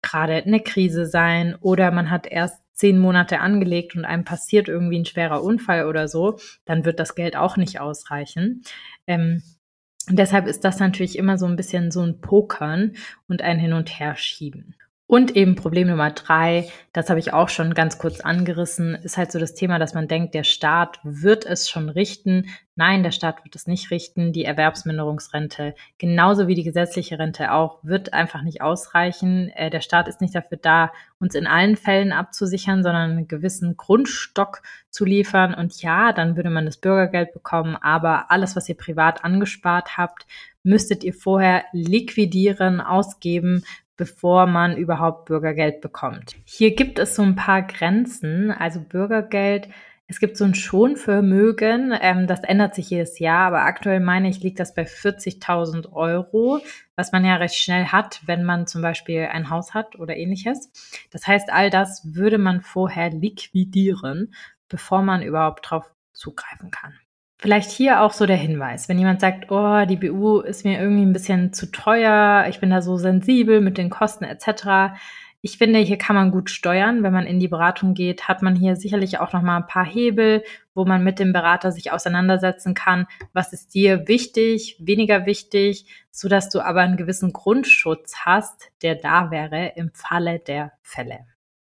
gerade 0.02 0.36
eine 0.36 0.60
Krise 0.60 1.06
sein 1.06 1.56
oder 1.62 1.92
man 1.92 2.12
hat 2.12 2.28
erst 2.28 2.62
zehn 2.74 3.00
Monate 3.00 3.40
angelegt 3.40 3.96
und 3.96 4.06
einem 4.06 4.26
passiert 4.26 4.68
irgendwie 4.68 5.00
ein 5.00 5.06
schwerer 5.06 5.42
Unfall 5.42 5.88
oder 5.88 6.08
so, 6.08 6.38
dann 6.66 6.86
wird 6.86 7.00
das 7.00 7.16
Geld 7.16 7.36
auch 7.36 7.58
nicht 7.58 7.80
ausreichen. 7.80 8.64
Ähm, 9.08 9.42
deshalb 10.10 10.46
ist 10.48 10.64
das 10.66 10.80
natürlich 10.80 11.18
immer 11.18 11.38
so 11.38 11.46
ein 11.46 11.56
bisschen 11.56 11.90
so 11.90 12.02
ein 12.02 12.20
Pokern 12.20 12.94
und 13.28 13.42
ein 13.42 13.60
Hin- 13.60 13.74
und 13.74 13.98
Herschieben. 13.98 14.76
Und 15.08 15.36
eben 15.36 15.56
Problem 15.56 15.90
Nummer 15.90 16.10
drei, 16.10 16.68
das 16.92 17.12
habe 17.12 17.20
ich 17.20 17.32
auch 17.32 17.50
schon 17.50 17.76
ganz 17.76 18.00
kurz 18.00 18.22
angerissen, 18.22 18.96
ist 18.96 19.18
halt 19.18 19.32
so 19.32 19.38
das 19.38 19.54
Thema, 19.54 19.78
dass 19.78 19.94
man 19.94 20.08
denkt, 20.08 20.34
der 20.34 20.44
Staat 20.44 21.00
wird 21.04 21.46
es 21.46 21.70
schon 21.70 21.90
richten. 21.90 22.48
Nein, 22.76 23.04
der 23.04 23.12
Staat 23.12 23.44
wird 23.46 23.56
es 23.56 23.68
nicht 23.68 23.92
richten. 23.92 24.34
Die 24.34 24.46
Erwerbsminderungsrente, 24.46 25.76
genauso 26.00 26.48
wie 26.48 26.56
die 26.56 26.64
gesetzliche 26.64 27.20
Rente 27.20 27.52
auch, 27.52 27.84
wird 27.84 28.14
einfach 28.14 28.42
nicht 28.42 28.62
ausreichen. 28.64 29.50
Äh, 29.50 29.70
der 29.70 29.82
Staat 29.82 30.08
ist 30.08 30.22
nicht 30.22 30.34
dafür 30.34 30.58
da, 30.60 30.92
uns 31.20 31.36
in 31.36 31.46
allen 31.46 31.78
Fällen 31.78 32.12
abzusichern, 32.12 32.82
sondern 32.82 33.12
einen 33.12 33.28
gewissen 33.28 33.78
Grundstock 33.78 34.64
zu 34.90 35.06
liefern. 35.06 35.54
Und 35.54 35.84
ja, 35.84 36.14
dann 36.14 36.36
würde 36.36 36.50
man 36.50 36.66
das 36.66 36.78
Bürgergeld 36.78 37.32
bekommen, 37.32 37.78
aber 37.80 38.32
alles, 38.32 38.56
was 38.56 38.68
ihr 38.70 38.76
privat 38.76 39.24
angespart 39.24 39.98
habt, 39.98 40.26
müsstet 40.64 41.04
ihr 41.04 41.14
vorher 41.14 41.64
liquidieren, 41.74 42.82
ausgeben, 42.82 43.64
bevor 43.98 44.46
man 44.46 44.78
überhaupt 44.78 45.26
Bürgergeld 45.26 45.82
bekommt. 45.82 46.36
Hier 46.46 46.76
gibt 46.76 47.00
es 47.00 47.16
so 47.16 47.24
ein 47.24 47.36
paar 47.36 47.62
Grenzen. 47.62 48.52
Also 48.52 48.82
Bürgergeld 48.82 49.70
es 50.08 50.20
gibt 50.20 50.38
so 50.38 50.46
ein 50.46 50.54
Schonvermögen, 50.54 51.92
ähm, 52.00 52.28
das 52.28 52.44
ändert 52.44 52.76
sich 52.76 52.92
jedes 52.92 53.18
Jahr, 53.18 53.48
aber 53.48 53.64
aktuell 53.64 54.00
meine 54.00 54.30
ich, 54.30 54.42
liegt 54.42 54.60
das 54.60 54.76
bei 54.76 54.84
40.000 54.84 55.92
Euro, 55.94 56.62
was 56.96 57.12
man 57.12 57.26
ja 57.26 57.38
recht 57.38 57.56
schnell 57.56 57.86
hat, 57.86 58.22
wenn 58.28 58.44
man 58.44 58.68
zum 58.68 58.84
Beispiel 58.84 59.28
ein 59.32 59.50
Haus 59.50 59.74
hat 59.74 59.96
oder 59.96 60.16
ähnliches. 60.16 60.72
Das 61.10 61.26
heißt, 61.26 61.52
all 61.52 61.72
das 61.72 62.14
würde 62.14 62.38
man 62.38 62.62
vorher 62.62 63.10
liquidieren, 63.10 64.36
bevor 64.70 65.02
man 65.02 65.24
überhaupt 65.24 65.72
drauf 65.72 65.92
zugreifen 66.14 66.70
kann. 66.70 66.94
Vielleicht 67.46 67.70
hier 67.70 68.02
auch 68.02 68.12
so 68.12 68.26
der 68.26 68.38
Hinweis, 68.38 68.90
wenn 68.90 68.98
jemand 68.98 69.22
sagt, 69.22 69.52
oh, 69.52 69.86
die 69.86 69.98
BU 69.98 70.40
ist 70.40 70.66
mir 70.66 70.80
irgendwie 70.80 71.06
ein 71.06 71.14
bisschen 71.14 71.54
zu 71.54 71.72
teuer, 71.72 72.48
ich 72.50 72.60
bin 72.60 72.72
da 72.72 72.82
so 72.82 72.98
sensibel 72.98 73.62
mit 73.62 73.78
den 73.78 73.92
Kosten 73.92 74.24
etc., 74.24 74.98
ich 75.42 75.60
finde, 75.60 75.78
hier 75.78 76.00
kann 76.00 76.16
man 76.16 76.32
gut 76.32 76.50
steuern. 76.50 77.04
Wenn 77.04 77.14
man 77.14 77.28
in 77.28 77.40
die 77.40 77.48
Beratung 77.48 77.94
geht, 77.94 78.28
hat 78.28 78.42
man 78.42 78.56
hier 78.56 78.76
sicherlich 78.76 79.20
auch 79.20 79.32
noch 79.32 79.44
mal 79.44 79.58
ein 79.58 79.68
paar 79.68 79.86
Hebel, 79.86 80.44
wo 80.74 80.86
man 80.86 81.04
mit 81.04 81.20
dem 81.20 81.34
Berater 81.34 81.72
sich 81.72 81.92
auseinandersetzen 81.92 82.74
kann. 82.74 83.06
Was 83.32 83.54
ist 83.54 83.76
dir 83.76 84.08
wichtig, 84.08 84.78
weniger 84.80 85.28
wichtig, 85.28 85.86
so 86.10 86.28
dass 86.28 86.50
du 86.50 86.62
aber 86.62 86.82
einen 86.82 86.98
gewissen 86.98 87.32
Grundschutz 87.32 88.16
hast, 88.26 88.72
der 88.82 88.96
da 88.96 89.30
wäre 89.30 89.74
im 89.76 89.92
Falle 89.94 90.40
der 90.40 90.72
Fälle. 90.82 91.28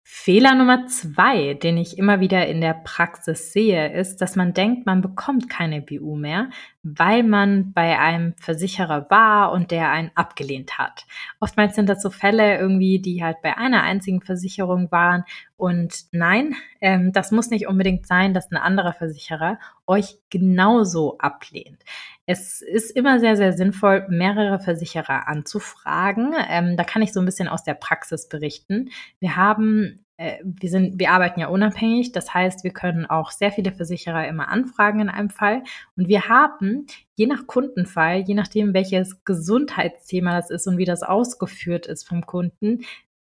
Fehler 0.08 0.54
Nummer 0.54 0.86
zwei, 0.86 1.54
den 1.54 1.76
ich 1.76 1.98
immer 1.98 2.20
wieder 2.20 2.46
in 2.46 2.60
der 2.60 2.74
Praxis 2.74 3.52
sehe, 3.52 3.92
ist, 3.92 4.18
dass 4.18 4.36
man 4.36 4.54
denkt, 4.54 4.86
man 4.86 5.00
bekommt 5.00 5.50
keine 5.50 5.82
BU 5.82 6.14
mehr, 6.14 6.50
weil 6.94 7.24
man 7.24 7.72
bei 7.72 7.98
einem 7.98 8.34
Versicherer 8.36 9.10
war 9.10 9.50
und 9.50 9.72
der 9.72 9.90
einen 9.90 10.12
abgelehnt 10.14 10.78
hat. 10.78 11.04
Oftmals 11.40 11.74
sind 11.74 11.88
das 11.88 12.00
so 12.00 12.10
Fälle 12.10 12.58
irgendwie, 12.58 13.00
die 13.00 13.24
halt 13.24 13.38
bei 13.42 13.56
einer 13.56 13.82
einzigen 13.82 14.20
Versicherung 14.20 14.92
waren. 14.92 15.24
Und 15.56 16.04
nein, 16.12 16.54
ähm, 16.80 17.12
das 17.12 17.32
muss 17.32 17.50
nicht 17.50 17.66
unbedingt 17.66 18.06
sein, 18.06 18.34
dass 18.34 18.52
ein 18.52 18.56
anderer 18.56 18.92
Versicherer 18.92 19.58
euch 19.88 20.18
genauso 20.30 21.18
ablehnt. 21.18 21.82
Es 22.24 22.60
ist 22.60 22.90
immer 22.90 23.18
sehr, 23.18 23.36
sehr 23.36 23.52
sinnvoll, 23.52 24.06
mehrere 24.08 24.60
Versicherer 24.60 25.26
anzufragen. 25.26 26.34
Ähm, 26.48 26.76
da 26.76 26.84
kann 26.84 27.02
ich 27.02 27.12
so 27.12 27.18
ein 27.18 27.26
bisschen 27.26 27.48
aus 27.48 27.64
der 27.64 27.74
Praxis 27.74 28.28
berichten. 28.28 28.90
Wir 29.18 29.34
haben 29.34 30.05
wir 30.18 30.70
sind, 30.70 30.98
wir 30.98 31.10
arbeiten 31.10 31.40
ja 31.40 31.48
unabhängig. 31.48 32.12
Das 32.12 32.32
heißt, 32.32 32.64
wir 32.64 32.72
können 32.72 33.06
auch 33.06 33.30
sehr 33.30 33.52
viele 33.52 33.72
Versicherer 33.72 34.26
immer 34.26 34.48
anfragen 34.48 35.00
in 35.00 35.08
einem 35.08 35.30
Fall. 35.30 35.62
Und 35.96 36.08
wir 36.08 36.28
haben, 36.28 36.86
je 37.14 37.26
nach 37.26 37.46
Kundenfall, 37.46 38.20
je 38.20 38.34
nachdem, 38.34 38.72
welches 38.72 39.24
Gesundheitsthema 39.24 40.36
das 40.36 40.50
ist 40.50 40.66
und 40.66 40.78
wie 40.78 40.84
das 40.84 41.02
ausgeführt 41.02 41.86
ist 41.86 42.08
vom 42.08 42.24
Kunden, 42.24 42.80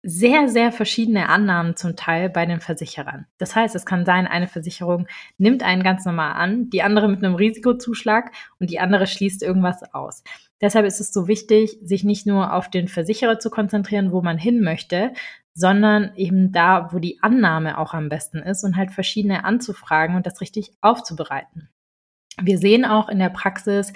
sehr, 0.07 0.47
sehr 0.49 0.71
verschiedene 0.71 1.29
Annahmen 1.29 1.75
zum 1.75 1.95
Teil 1.95 2.29
bei 2.29 2.45
den 2.45 2.59
Versicherern. 2.59 3.25
Das 3.39 3.55
heißt, 3.55 3.73
es 3.75 3.87
kann 3.87 4.05
sein, 4.05 4.27
eine 4.27 4.47
Versicherung 4.47 5.07
nimmt 5.39 5.63
einen 5.63 5.81
ganz 5.81 6.05
normal 6.05 6.33
an, 6.33 6.69
die 6.69 6.83
andere 6.83 7.09
mit 7.09 7.23
einem 7.23 7.33
Risikozuschlag 7.33 8.31
und 8.59 8.69
die 8.69 8.79
andere 8.79 9.07
schließt 9.07 9.41
irgendwas 9.41 9.81
aus. 9.95 10.23
Deshalb 10.61 10.85
ist 10.85 10.99
es 10.99 11.11
so 11.11 11.27
wichtig, 11.27 11.79
sich 11.81 12.03
nicht 12.03 12.27
nur 12.27 12.53
auf 12.53 12.69
den 12.69 12.87
Versicherer 12.87 13.39
zu 13.39 13.49
konzentrieren, 13.49 14.11
wo 14.11 14.21
man 14.21 14.37
hin 14.37 14.61
möchte, 14.61 15.11
sondern 15.55 16.13
eben 16.15 16.51
da, 16.51 16.89
wo 16.91 16.99
die 16.99 17.17
Annahme 17.23 17.77
auch 17.77 17.93
am 17.93 18.09
besten 18.09 18.39
ist 18.39 18.63
und 18.63 18.75
halt 18.75 18.91
verschiedene 18.91 19.45
anzufragen 19.45 20.15
und 20.15 20.27
das 20.27 20.41
richtig 20.41 20.73
aufzubereiten. 20.81 21.69
Wir 22.41 22.57
sehen 22.57 22.83
auch 22.83 23.07
in 23.07 23.19
der 23.19 23.29
Praxis, 23.29 23.93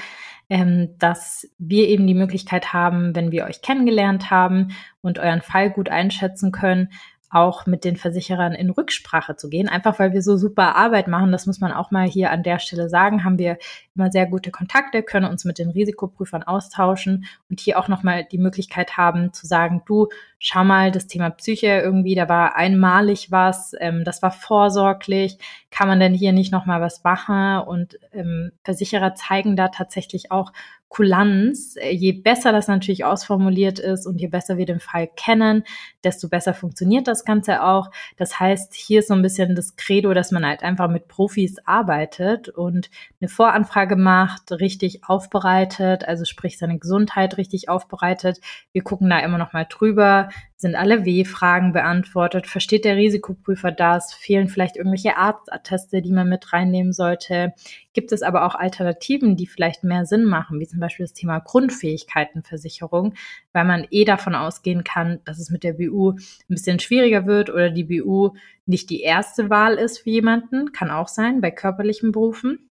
ähm, 0.50 0.96
dass 0.98 1.48
wir 1.58 1.90
eben 1.90 2.08
die 2.08 2.16
Möglichkeit 2.16 2.72
haben, 2.72 3.14
wenn 3.14 3.32
wir 3.32 3.44
euch 3.46 3.62
kennengelernt 3.62 4.32
haben 4.32 4.70
und 5.02 5.20
euren 5.20 5.42
Fall 5.42 5.70
gut 5.70 5.90
einschätzen 5.90 6.54
können, 6.54 6.90
auch 7.30 7.66
mit 7.66 7.84
den 7.84 7.96
Versicherern 7.96 8.54
in 8.54 8.70
Rücksprache 8.70 9.36
zu 9.36 9.50
gehen, 9.50 9.70
einfach 9.70 10.00
weil 10.00 10.14
wir 10.14 10.22
so 10.22 10.36
super 10.38 10.76
Arbeit 10.76 11.08
machen. 11.08 11.32
Das 11.32 11.46
muss 11.46 11.60
man 11.60 11.72
auch 11.72 11.92
mal 11.92 12.08
hier 12.08 12.32
an 12.32 12.42
der 12.42 12.60
Stelle 12.60 12.90
sagen. 12.90 13.24
Haben 13.24 13.38
wir 13.38 13.58
immer 13.96 14.12
sehr 14.12 14.26
gute 14.26 14.50
Kontakte, 14.50 15.04
können 15.04 15.30
uns 15.30 15.46
mit 15.46 15.60
den 15.60 15.70
Risikoprüfern 15.70 16.44
austauschen 16.44 17.26
und 17.50 17.60
hier 17.60 17.78
auch 17.78 17.88
nochmal 17.88 18.26
die 18.32 18.40
Möglichkeit 18.40 18.98
haben 18.98 19.34
zu 19.34 19.46
sagen, 19.46 19.84
du 19.86 20.08
schau 20.40 20.64
mal, 20.64 20.92
das 20.92 21.08
Thema 21.08 21.30
Psyche 21.30 21.68
irgendwie, 21.68 22.16
da 22.16 22.30
war 22.30 22.56
einmalig 22.56 23.30
was, 23.30 23.74
ähm, 23.80 24.04
das 24.06 24.22
war 24.22 24.32
vorsorglich, 24.32 25.38
kann 25.70 25.88
man 25.88 26.00
denn 26.00 26.14
hier 26.14 26.32
nicht 26.32 26.52
nochmal 26.52 26.82
was 26.82 27.04
machen? 27.04 27.60
Und 27.60 28.00
ähm, 28.14 28.52
Versicherer 28.64 29.16
zeigen 29.16 29.56
da 29.56 29.68
tatsächlich 29.68 30.32
auch 30.32 30.52
Kulanz. 30.90 31.76
Je 31.92 32.14
besser 32.14 32.52
das 32.52 32.68
natürlich 32.68 33.06
ausformuliert 33.06 33.78
ist 33.78 34.08
und 34.08 34.20
je 34.20 34.28
besser 34.28 34.58
wir 34.58 34.66
den 34.66 34.80
Fall 34.80 35.08
kennen, 35.16 35.64
desto 36.04 36.28
besser 36.28 36.56
funktioniert 36.56 37.08
das 37.08 37.26
Ganze 37.26 37.64
auch. 37.64 37.92
Das 38.18 38.40
heißt, 38.40 38.74
hier 38.74 39.00
ist 39.00 39.08
so 39.08 39.14
ein 39.14 39.22
bisschen 39.22 39.56
das 39.56 39.76
Credo, 39.76 40.14
dass 40.16 40.32
man 40.32 40.46
halt 40.46 40.64
einfach 40.64 40.90
mit 40.90 41.08
Profis 41.08 41.58
arbeitet 41.66 42.50
und 42.50 42.90
eine 43.22 43.30
Voranfrage 43.30 43.96
macht, 43.96 44.52
richtig 44.52 45.04
aufbereitet, 45.04 46.06
also 46.08 46.26
sprich 46.26 46.58
seine 46.58 46.80
Gesundheit 46.80 47.38
richtig 47.38 47.70
aufbereitet. 47.70 48.40
Wir 48.72 48.82
gucken 48.82 49.10
da 49.12 49.20
immer 49.20 49.38
noch 49.38 49.54
mal 49.54 49.68
drüber, 49.70 50.29
sind 50.56 50.76
alle 50.76 51.06
W-Fragen 51.06 51.74
beantwortet? 51.74 52.48
Versteht 52.48 52.86
der 52.86 52.96
Risikoprüfer 52.96 53.72
das? 53.72 54.14
Fehlen 54.14 54.50
vielleicht 54.50 54.78
irgendwelche 54.78 55.18
Arztatteste, 55.18 56.02
die 56.02 56.12
man 56.12 56.30
mit 56.30 56.52
reinnehmen 56.54 56.94
sollte? 56.94 57.54
Gibt 57.94 58.12
es 58.12 58.22
aber 58.22 58.46
auch 58.46 58.56
Alternativen, 58.56 59.36
die 59.36 59.48
vielleicht 59.48 59.84
mehr 59.84 60.06
Sinn 60.06 60.26
machen, 60.26 60.60
wie 60.60 60.68
zum 60.68 60.80
Beispiel 60.80 61.06
das 61.06 61.14
Thema 61.14 61.40
Grundfähigkeitenversicherung, 61.40 63.14
weil 63.54 63.66
man 63.66 63.88
eh 63.90 64.06
davon 64.06 64.36
ausgehen 64.36 64.84
kann, 64.84 65.20
dass 65.26 65.40
es 65.40 65.50
mit 65.50 65.64
der 65.64 65.74
BU 65.74 66.12
ein 66.12 66.18
bisschen 66.48 66.80
schwieriger 66.80 67.26
wird 67.26 67.50
oder 67.50 67.70
die 67.70 67.84
BU 67.84 68.36
nicht 68.66 68.90
die 68.90 69.02
erste 69.02 69.50
Wahl 69.50 69.76
ist 69.76 70.00
für 70.00 70.12
jemanden, 70.12 70.72
kann 70.72 70.92
auch 70.92 71.08
sein 71.08 71.42
bei 71.42 71.52
körperlichen 71.52 72.12
Berufen. 72.12 72.69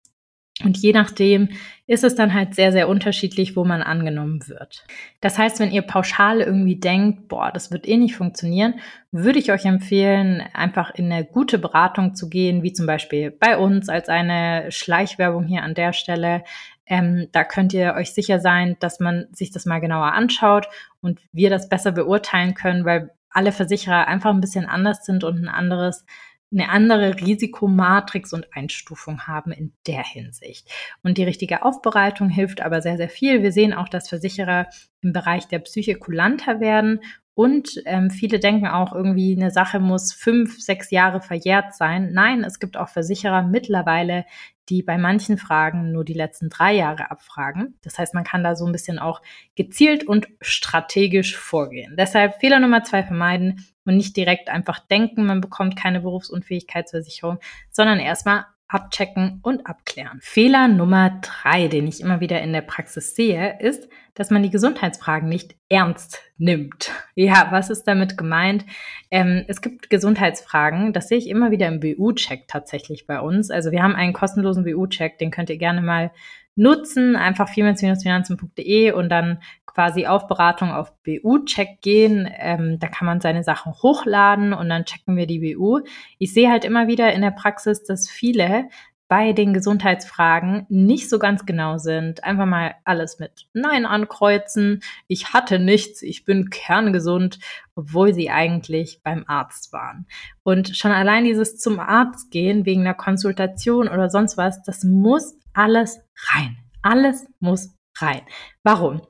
Und 0.63 0.79
je 0.79 0.93
nachdem 0.93 1.49
ist 1.87 2.05
es 2.05 2.15
dann 2.15 2.33
halt 2.33 2.55
sehr, 2.55 2.71
sehr 2.71 2.89
unterschiedlich, 2.89 3.57
wo 3.57 3.65
man 3.65 3.83
angenommen 3.83 4.47
wird. 4.47 4.85
Das 5.21 5.37
heißt, 5.37 5.59
wenn 5.59 5.73
ihr 5.73 5.83
pauschal 5.83 6.41
irgendwie 6.41 6.77
denkt, 6.77 7.27
boah, 7.27 7.51
das 7.53 7.73
wird 7.73 7.89
eh 7.89 7.97
nicht 7.97 8.15
funktionieren, 8.15 8.75
würde 9.11 9.41
ich 9.41 9.51
euch 9.51 9.65
empfehlen, 9.65 10.43
einfach 10.53 10.95
in 10.95 11.11
eine 11.11 11.25
gute 11.25 11.59
Beratung 11.59 12.15
zu 12.15 12.29
gehen, 12.29 12.63
wie 12.63 12.73
zum 12.73 12.87
Beispiel 12.87 13.33
bei 13.33 13.59
uns 13.59 13.89
als 13.89 14.09
eine 14.09 14.71
Schleichwerbung 14.71 15.45
hier 15.45 15.63
an 15.63 15.75
der 15.75 15.93
Stelle. 15.93 16.45
Ähm, 16.87 17.29
da 17.33 17.43
könnt 17.43 17.73
ihr 17.73 17.95
euch 17.95 18.15
sicher 18.15 18.39
sein, 18.39 18.77
dass 18.79 19.01
man 19.01 19.27
sich 19.33 19.51
das 19.51 19.67
mal 19.67 19.81
genauer 19.81 20.13
anschaut 20.13 20.69
und 21.01 21.19
wir 21.33 21.51
das 21.51 21.69
besser 21.69 21.91
beurteilen 21.91 22.55
können, 22.55 22.85
weil 22.85 23.11
alle 23.31 23.51
Versicherer 23.51 24.07
einfach 24.07 24.31
ein 24.31 24.41
bisschen 24.41 24.67
anders 24.67 25.05
sind 25.05 25.25
und 25.25 25.43
ein 25.43 25.49
anderes 25.49 26.07
eine 26.53 26.69
andere 26.69 27.21
Risikomatrix 27.21 28.33
und 28.33 28.47
Einstufung 28.53 29.27
haben 29.27 29.51
in 29.51 29.73
der 29.87 30.05
Hinsicht. 30.05 30.69
Und 31.03 31.19
die 31.19 31.25
richtige 31.25 31.65
Aufbereitung 31.65 32.29
hilft 32.29 32.61
aber 32.61 32.81
sehr, 32.81 32.97
sehr 32.97 33.09
viel. 33.09 33.43
Wir 33.43 33.53
sehen 33.53 33.73
auch, 33.73 33.89
dass 33.89 34.09
Versicherer 34.09 34.69
im 35.01 35.13
Bereich 35.13 35.49
der 35.49 35.59
Psyche 35.59 35.97
kulanter 35.97 36.61
werden 36.61 37.01
und 37.35 37.83
ähm, 37.85 38.11
viele 38.11 38.39
denken 38.39 38.69
auch 38.69 38.95
irgendwie, 38.95 39.37
eine 39.37 39.51
Sache 39.51 39.81
muss 39.81 40.13
fünf, 40.13 40.61
sechs 40.61 40.93
Jahre 40.93 41.21
verjährt 41.21 41.75
sein. 41.75 42.13
Nein, 42.13 42.45
es 42.45 42.61
gibt 42.61 42.77
auch 42.77 42.89
Versicherer 42.89 43.43
mittlerweile, 43.43 44.25
die 44.69 44.83
bei 44.83 44.97
manchen 44.99 45.37
Fragen 45.37 45.91
nur 45.91 46.05
die 46.05 46.15
letzten 46.15 46.49
drei 46.49 46.73
Jahre 46.75 47.11
abfragen. 47.11 47.77
Das 47.83 47.99
heißt, 47.99 48.15
man 48.15 48.23
kann 48.23 48.45
da 48.45 48.55
so 48.55 48.65
ein 48.65 48.73
bisschen 48.73 49.01
auch 49.01 49.21
gezielt 49.57 50.05
und 50.05 50.29
strategisch 50.41 51.37
vorgehen. 51.37 51.97
Deshalb 51.99 52.37
Fehler 52.37 52.61
Nummer 52.61 52.85
zwei 52.85 53.03
vermeiden 53.03 53.67
und 53.85 53.97
nicht 53.97 54.17
direkt 54.17 54.49
einfach 54.49 54.79
denken, 54.79 55.27
man 55.27 55.41
bekommt 55.41 55.77
keine 55.77 56.01
Berufsunfähigkeitsversicherung, 56.01 57.39
sondern 57.71 57.99
erstmal 57.99 58.47
abchecken 58.67 59.41
und 59.43 59.67
abklären. 59.67 60.19
Fehler 60.21 60.69
Nummer 60.69 61.21
drei, 61.23 61.69
den 61.69 61.87
ich 61.87 62.01
immer 62.01 62.21
wieder 62.21 62.41
in 62.41 62.53
der 62.53 62.63
Praxis 62.63 63.15
sehe, 63.15 63.59
ist, 63.61 63.89
dass 64.15 64.31
man 64.31 64.43
die 64.43 64.51
Gesundheitsfragen 64.51 65.29
nicht 65.29 65.55
ernst 65.69 66.21
nimmt. 66.39 66.91
Ja, 67.15 67.49
was 67.51 67.71
ist 67.71 67.85
damit 67.85 68.17
gemeint? 68.17 68.65
Ähm, 69.11 69.45
es 69.49 69.61
gibt 69.61 69.91
Gesundheitsfragen, 69.91 70.93
das 70.93 71.09
sehe 71.09 71.19
ich 71.19 71.29
immer 71.29 71.51
wieder 71.51 71.69
im 71.69 71.81
BU-Check 71.81 72.49
tatsächlich 72.49 73.07
bei 73.07 73.21
uns. 73.21 73.51
Also 73.51 73.71
wir 73.71 73.83
haben 73.83 73.95
einen 73.95 74.13
kostenlosen 74.13 74.65
BU-Check, 74.65 75.19
den 75.19 75.31
könnt 75.31 75.51
ihr 75.51 75.59
gerne 75.59 75.83
mal 75.83 76.11
nutzen, 76.57 77.17
einfach 77.17 77.49
finanzen.de 77.49 78.93
und 78.93 79.09
dann 79.09 79.41
quasi 79.75 80.07
auf 80.07 80.27
Beratung 80.27 80.71
auf 80.71 80.93
BU-Check 81.03 81.81
gehen. 81.83 82.29
Ähm, 82.39 82.79
da 82.79 82.87
kann 82.89 83.07
man 83.07 83.21
seine 83.21 83.43
Sachen 83.43 83.73
hochladen 83.73 84.53
und 84.53 84.69
dann 84.69 84.85
checken 84.85 85.17
wir 85.17 85.27
die 85.27 85.55
BU. 85.55 85.81
Ich 86.19 86.33
sehe 86.33 86.51
halt 86.51 86.65
immer 86.65 86.87
wieder 86.87 87.13
in 87.13 87.23
der 87.23 87.33
Praxis, 87.33 87.83
dass 87.83 88.09
viele 88.09 88.69
bei 89.09 89.33
den 89.33 89.53
Gesundheitsfragen 89.53 90.67
nicht 90.69 91.11
so 91.11 91.19
ganz 91.19 91.45
genau 91.45 91.77
sind. 91.79 92.25
Einfach 92.25 92.47
mal 92.47 92.75
alles 92.85 93.19
mit 93.19 93.47
Nein 93.53 93.85
ankreuzen. 93.85 94.83
Ich 95.09 95.33
hatte 95.33 95.59
nichts, 95.59 96.03
ich 96.03 96.25
bin 96.25 96.49
kerngesund, 96.51 97.39
obwohl 97.75 98.15
sie 98.15 98.31
eigentlich 98.31 99.03
beim 99.03 99.25
Arzt 99.27 99.73
waren. 99.73 100.07
Und 100.43 100.77
schon 100.77 100.91
allein 100.91 101.25
dieses 101.25 101.59
zum 101.59 101.81
Arzt 101.81 102.31
gehen 102.31 102.65
wegen 102.65 102.81
einer 102.81 102.95
Konsultation 102.95 103.89
oder 103.89 104.09
sonst 104.09 104.37
was, 104.37 104.63
das 104.63 104.85
muss 104.85 105.37
alles 105.53 106.01
rein. 106.33 106.57
Alles 106.83 107.27
muss 107.41 107.77
rein. 107.99 108.23
Warum? 108.63 109.03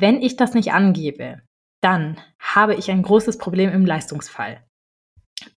Wenn 0.00 0.22
ich 0.22 0.36
das 0.36 0.54
nicht 0.54 0.72
angebe, 0.72 1.42
dann 1.80 2.16
habe 2.38 2.74
ich 2.74 2.90
ein 2.90 3.02
großes 3.02 3.38
Problem 3.38 3.70
im 3.72 3.84
Leistungsfall. 3.84 4.62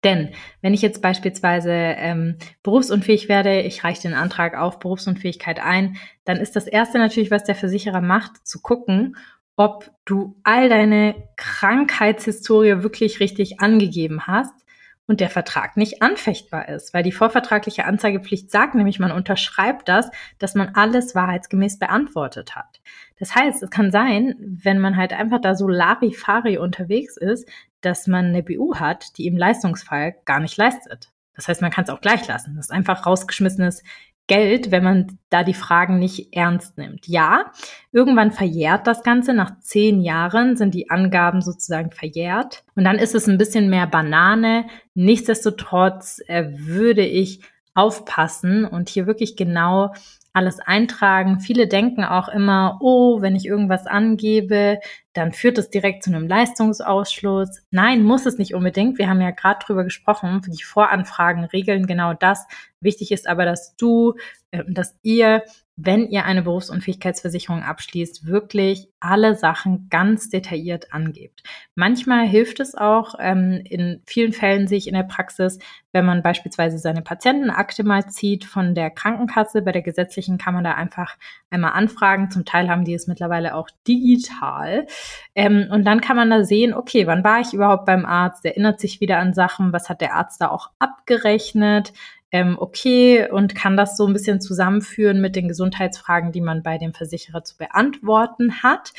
Denn 0.03 0.31
wenn 0.61 0.73
ich 0.73 0.81
jetzt 0.81 1.01
beispielsweise 1.01 1.71
ähm, 1.71 2.37
berufsunfähig 2.63 3.29
werde, 3.29 3.61
ich 3.61 3.83
reiche 3.83 4.01
den 4.01 4.13
Antrag 4.13 4.57
auf 4.57 4.79
Berufsunfähigkeit 4.79 5.59
ein, 5.59 5.97
dann 6.25 6.37
ist 6.37 6.55
das 6.55 6.67
Erste 6.67 6.97
natürlich, 6.97 7.31
was 7.31 7.43
der 7.43 7.55
Versicherer 7.55 8.01
macht, 8.01 8.47
zu 8.47 8.61
gucken, 8.61 9.15
ob 9.55 9.91
du 10.05 10.35
all 10.43 10.69
deine 10.69 11.15
Krankheitshistorie 11.37 12.83
wirklich 12.83 13.19
richtig 13.19 13.59
angegeben 13.59 14.27
hast 14.27 14.64
und 15.07 15.19
der 15.19 15.29
Vertrag 15.29 15.77
nicht 15.77 16.01
anfechtbar 16.01 16.67
ist, 16.67 16.93
weil 16.93 17.03
die 17.03 17.11
vorvertragliche 17.11 17.85
Anzeigepflicht 17.85 18.49
sagt 18.49 18.75
nämlich, 18.75 18.99
man 18.99 19.11
unterschreibt 19.11 19.87
das, 19.87 20.09
dass 20.39 20.55
man 20.55 20.69
alles 20.73 21.13
wahrheitsgemäß 21.13 21.77
beantwortet 21.77 22.55
hat. 22.55 22.81
Das 23.19 23.35
heißt, 23.35 23.61
es 23.61 23.69
kann 23.69 23.91
sein, 23.91 24.35
wenn 24.39 24.79
man 24.79 24.97
halt 24.97 25.13
einfach 25.13 25.39
da 25.41 25.55
so 25.55 25.67
Larifari 25.67 26.57
unterwegs 26.57 27.17
ist, 27.17 27.47
dass 27.81 28.07
man 28.07 28.25
eine 28.25 28.43
BU 28.43 28.75
hat, 28.75 29.17
die 29.17 29.27
im 29.27 29.37
Leistungsfall 29.37 30.15
gar 30.25 30.39
nicht 30.39 30.57
leistet. 30.57 31.11
Das 31.35 31.47
heißt, 31.47 31.61
man 31.61 31.71
kann 31.71 31.83
es 31.83 31.89
auch 31.89 32.01
gleich 32.01 32.27
lassen. 32.27 32.55
Das 32.55 32.67
ist 32.67 32.71
einfach 32.71 33.05
rausgeschmissenes 33.05 33.83
Geld, 34.27 34.71
wenn 34.71 34.83
man 34.83 35.19
da 35.29 35.43
die 35.43 35.53
Fragen 35.53 35.99
nicht 35.99 36.35
ernst 36.35 36.77
nimmt. 36.77 37.07
Ja, 37.07 37.51
irgendwann 37.91 38.31
verjährt 38.31 38.87
das 38.87 39.03
Ganze. 39.03 39.33
Nach 39.33 39.59
zehn 39.59 40.01
Jahren 40.01 40.57
sind 40.57 40.73
die 40.73 40.89
Angaben 40.89 41.41
sozusagen 41.41 41.91
verjährt. 41.91 42.63
Und 42.75 42.85
dann 42.85 42.97
ist 42.97 43.13
es 43.13 43.27
ein 43.27 43.37
bisschen 43.37 43.69
mehr 43.69 43.85
Banane. 43.85 44.65
Nichtsdestotrotz 44.95 46.21
äh, 46.27 46.45
würde 46.49 47.05
ich 47.05 47.41
aufpassen 47.75 48.65
und 48.65 48.89
hier 48.89 49.05
wirklich 49.05 49.35
genau 49.35 49.93
alles 50.35 50.59
eintragen. 50.59 51.39
Viele 51.39 51.67
denken 51.67 52.03
auch 52.03 52.27
immer, 52.27 52.77
oh, 52.81 53.21
wenn 53.21 53.35
ich 53.35 53.45
irgendwas 53.45 53.87
angebe, 53.87 54.79
dann 55.13 55.31
führt 55.31 55.57
es 55.57 55.69
direkt 55.69 56.03
zu 56.03 56.13
einem 56.13 56.27
Leistungsausschluss. 56.27 57.61
Nein, 57.71 58.03
muss 58.03 58.25
es 58.25 58.37
nicht 58.37 58.53
unbedingt. 58.53 58.97
Wir 58.97 59.09
haben 59.09 59.21
ja 59.21 59.31
gerade 59.31 59.65
drüber 59.65 59.85
gesprochen. 59.85 60.41
Die 60.47 60.63
Voranfragen 60.63 61.45
regeln 61.45 61.87
genau 61.87 62.13
das. 62.13 62.45
Wichtig 62.81 63.11
ist 63.11 63.27
aber, 63.27 63.45
dass 63.45 63.77
du, 63.77 64.15
äh, 64.51 64.63
dass 64.67 64.95
ihr 65.03 65.43
wenn 65.77 66.07
ihr 66.07 66.23
eine 66.23 66.41
Berufsunfähigkeitsversicherung 66.41 67.61
abschließt, 67.61 68.25
wirklich 68.25 68.87
alle 69.01 69.35
Sachen 69.35 69.87
ganz 69.89 70.29
detailliert 70.29 70.93
angebt. 70.93 71.43
Manchmal 71.75 72.25
hilft 72.25 72.61
es 72.61 72.75
auch, 72.75 73.15
ähm, 73.19 73.61
in 73.65 74.01
vielen 74.05 74.31
Fällen 74.31 74.67
sehe 74.67 74.77
ich 74.77 74.87
in 74.87 74.93
der 74.93 75.03
Praxis, 75.03 75.59
wenn 75.91 76.05
man 76.05 76.23
beispielsweise 76.23 76.77
seine 76.77 77.01
Patientenakte 77.01 77.83
mal 77.83 78.07
zieht 78.07 78.45
von 78.45 78.73
der 78.73 78.89
Krankenkasse, 78.89 79.61
bei 79.61 79.73
der 79.73 79.81
gesetzlichen 79.81 80.37
kann 80.37 80.53
man 80.53 80.63
da 80.63 80.73
einfach 80.73 81.17
einmal 81.49 81.73
anfragen. 81.73 82.31
Zum 82.31 82.45
Teil 82.45 82.69
haben 82.69 82.85
die 82.85 82.93
es 82.93 83.07
mittlerweile 83.07 83.55
auch 83.55 83.69
digital. 83.87 84.87
Ähm, 85.35 85.67
und 85.71 85.85
dann 85.85 86.01
kann 86.01 86.15
man 86.15 86.29
da 86.29 86.43
sehen, 86.43 86.73
okay, 86.73 87.05
wann 87.05 87.23
war 87.23 87.41
ich 87.41 87.53
überhaupt 87.53 87.85
beim 87.85 88.05
Arzt? 88.05 88.45
Erinnert 88.45 88.79
sich 88.79 89.01
wieder 89.01 89.19
an 89.19 89.33
Sachen? 89.33 89.73
Was 89.73 89.89
hat 89.89 90.01
der 90.01 90.15
Arzt 90.15 90.41
da 90.41 90.49
auch 90.49 90.71
abgerechnet? 90.79 91.93
Ähm, 92.35 92.57
okay 92.59 93.29
und 93.31 93.55
kann 93.55 93.77
das 93.77 93.95
so 93.95 94.05
ein 94.05 94.11
bisschen 94.11 94.41
zusammenführen 94.41 95.21
mit 95.21 95.37
den 95.37 95.47
Gesundheitsfragen, 95.47 96.33
die 96.33 96.41
man 96.41 96.63
bei 96.63 96.77
dem 96.77 96.93
Versicherer 96.93 97.45
zu 97.45 97.55
beantworten 97.55 98.61
hat. 98.61 98.91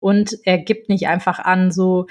Und 0.00 0.36
er 0.44 0.58
gibt 0.58 0.88
nicht 0.88 1.06
einfach 1.06 1.38
an, 1.38 1.70
so, 1.70 2.08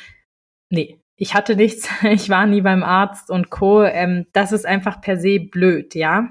nee, 0.70 0.98
ich 1.18 1.34
hatte 1.34 1.58
nichts, 1.58 1.90
ich 2.04 2.30
war 2.30 2.46
nie 2.46 2.62
beim 2.62 2.84
Arzt 2.84 3.30
und 3.30 3.50
Co. 3.50 3.84
Ähm, 3.84 4.28
das 4.32 4.54
ist 4.54 4.66
einfach 4.66 5.02
per 5.02 5.18
se 5.18 5.42
blöd, 5.42 5.96
ja. 5.96 6.30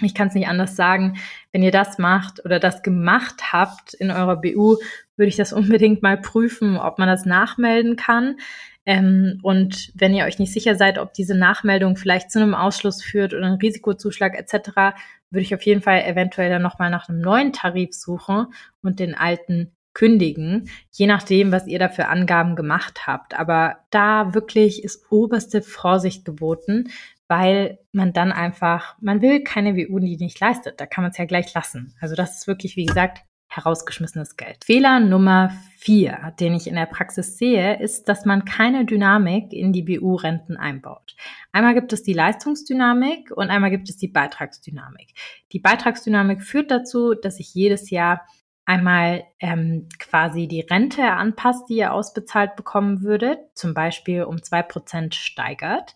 Ich 0.00 0.14
kann 0.14 0.28
es 0.28 0.34
nicht 0.34 0.46
anders 0.46 0.76
sagen. 0.76 1.18
Wenn 1.50 1.64
ihr 1.64 1.72
das 1.72 1.98
macht 1.98 2.44
oder 2.44 2.60
das 2.60 2.84
gemacht 2.84 3.52
habt 3.52 3.94
in 3.94 4.12
eurer 4.12 4.36
BU, 4.36 4.76
würde 5.16 5.28
ich 5.28 5.36
das 5.36 5.52
unbedingt 5.52 6.02
mal 6.02 6.18
prüfen, 6.18 6.76
ob 6.76 7.00
man 7.00 7.08
das 7.08 7.26
nachmelden 7.26 7.96
kann. 7.96 8.36
Ähm, 8.84 9.38
und 9.42 9.92
wenn 9.94 10.14
ihr 10.14 10.24
euch 10.24 10.38
nicht 10.38 10.52
sicher 10.52 10.74
seid, 10.74 10.98
ob 10.98 11.14
diese 11.14 11.36
Nachmeldung 11.36 11.96
vielleicht 11.96 12.30
zu 12.30 12.40
einem 12.40 12.54
Ausschluss 12.54 13.02
führt 13.02 13.32
oder 13.32 13.46
einem 13.46 13.58
Risikozuschlag 13.58 14.34
etc., 14.34 14.96
würde 15.30 15.42
ich 15.42 15.54
auf 15.54 15.62
jeden 15.62 15.82
Fall 15.82 16.02
eventuell 16.02 16.50
dann 16.50 16.62
nochmal 16.62 16.90
nach 16.90 17.08
einem 17.08 17.20
neuen 17.20 17.52
Tarif 17.52 17.94
suchen 17.94 18.46
und 18.82 18.98
den 18.98 19.14
alten 19.14 19.72
kündigen, 19.94 20.70
je 20.90 21.06
nachdem, 21.06 21.52
was 21.52 21.66
ihr 21.66 21.78
da 21.78 21.88
für 21.88 22.08
Angaben 22.08 22.56
gemacht 22.56 23.06
habt. 23.06 23.38
Aber 23.38 23.76
da 23.90 24.34
wirklich 24.34 24.84
ist 24.84 25.10
oberste 25.10 25.62
Vorsicht 25.62 26.24
geboten, 26.24 26.90
weil 27.28 27.78
man 27.92 28.12
dann 28.12 28.32
einfach, 28.32 28.96
man 29.00 29.22
will 29.22 29.42
keine 29.42 29.76
WU, 29.76 29.98
die 29.98 30.16
nicht 30.16 30.40
leistet. 30.40 30.80
Da 30.80 30.86
kann 30.86 31.02
man 31.02 31.12
es 31.12 31.18
ja 31.18 31.24
gleich 31.24 31.52
lassen. 31.54 31.94
Also 32.00 32.14
das 32.14 32.38
ist 32.38 32.46
wirklich, 32.46 32.76
wie 32.76 32.86
gesagt, 32.86 33.22
herausgeschmissenes 33.54 34.36
Geld. 34.36 34.64
Fehler 34.64 34.98
Nummer 35.00 35.52
vier, 35.76 36.32
den 36.40 36.54
ich 36.54 36.66
in 36.66 36.74
der 36.74 36.86
Praxis 36.86 37.36
sehe, 37.38 37.80
ist, 37.80 38.08
dass 38.08 38.24
man 38.24 38.44
keine 38.44 38.84
Dynamik 38.84 39.52
in 39.52 39.72
die 39.72 39.82
BU-Renten 39.82 40.56
einbaut. 40.56 41.16
Einmal 41.52 41.74
gibt 41.74 41.92
es 41.92 42.02
die 42.02 42.14
Leistungsdynamik 42.14 43.30
und 43.30 43.50
einmal 43.50 43.70
gibt 43.70 43.90
es 43.90 43.96
die 43.96 44.08
Beitragsdynamik. 44.08 45.14
Die 45.52 45.58
Beitragsdynamik 45.58 46.42
führt 46.42 46.70
dazu, 46.70 47.14
dass 47.14 47.40
ich 47.40 47.52
jedes 47.52 47.90
Jahr 47.90 48.22
einmal 48.64 49.24
ähm, 49.40 49.88
quasi 49.98 50.46
die 50.46 50.60
Rente 50.60 51.02
anpasst, 51.02 51.68
die 51.68 51.78
ihr 51.78 51.92
ausbezahlt 51.92 52.56
bekommen 52.56 53.02
würdet, 53.02 53.38
zum 53.54 53.74
Beispiel 53.74 54.22
um 54.22 54.42
zwei 54.42 54.62
Prozent 54.62 55.14
steigert 55.14 55.94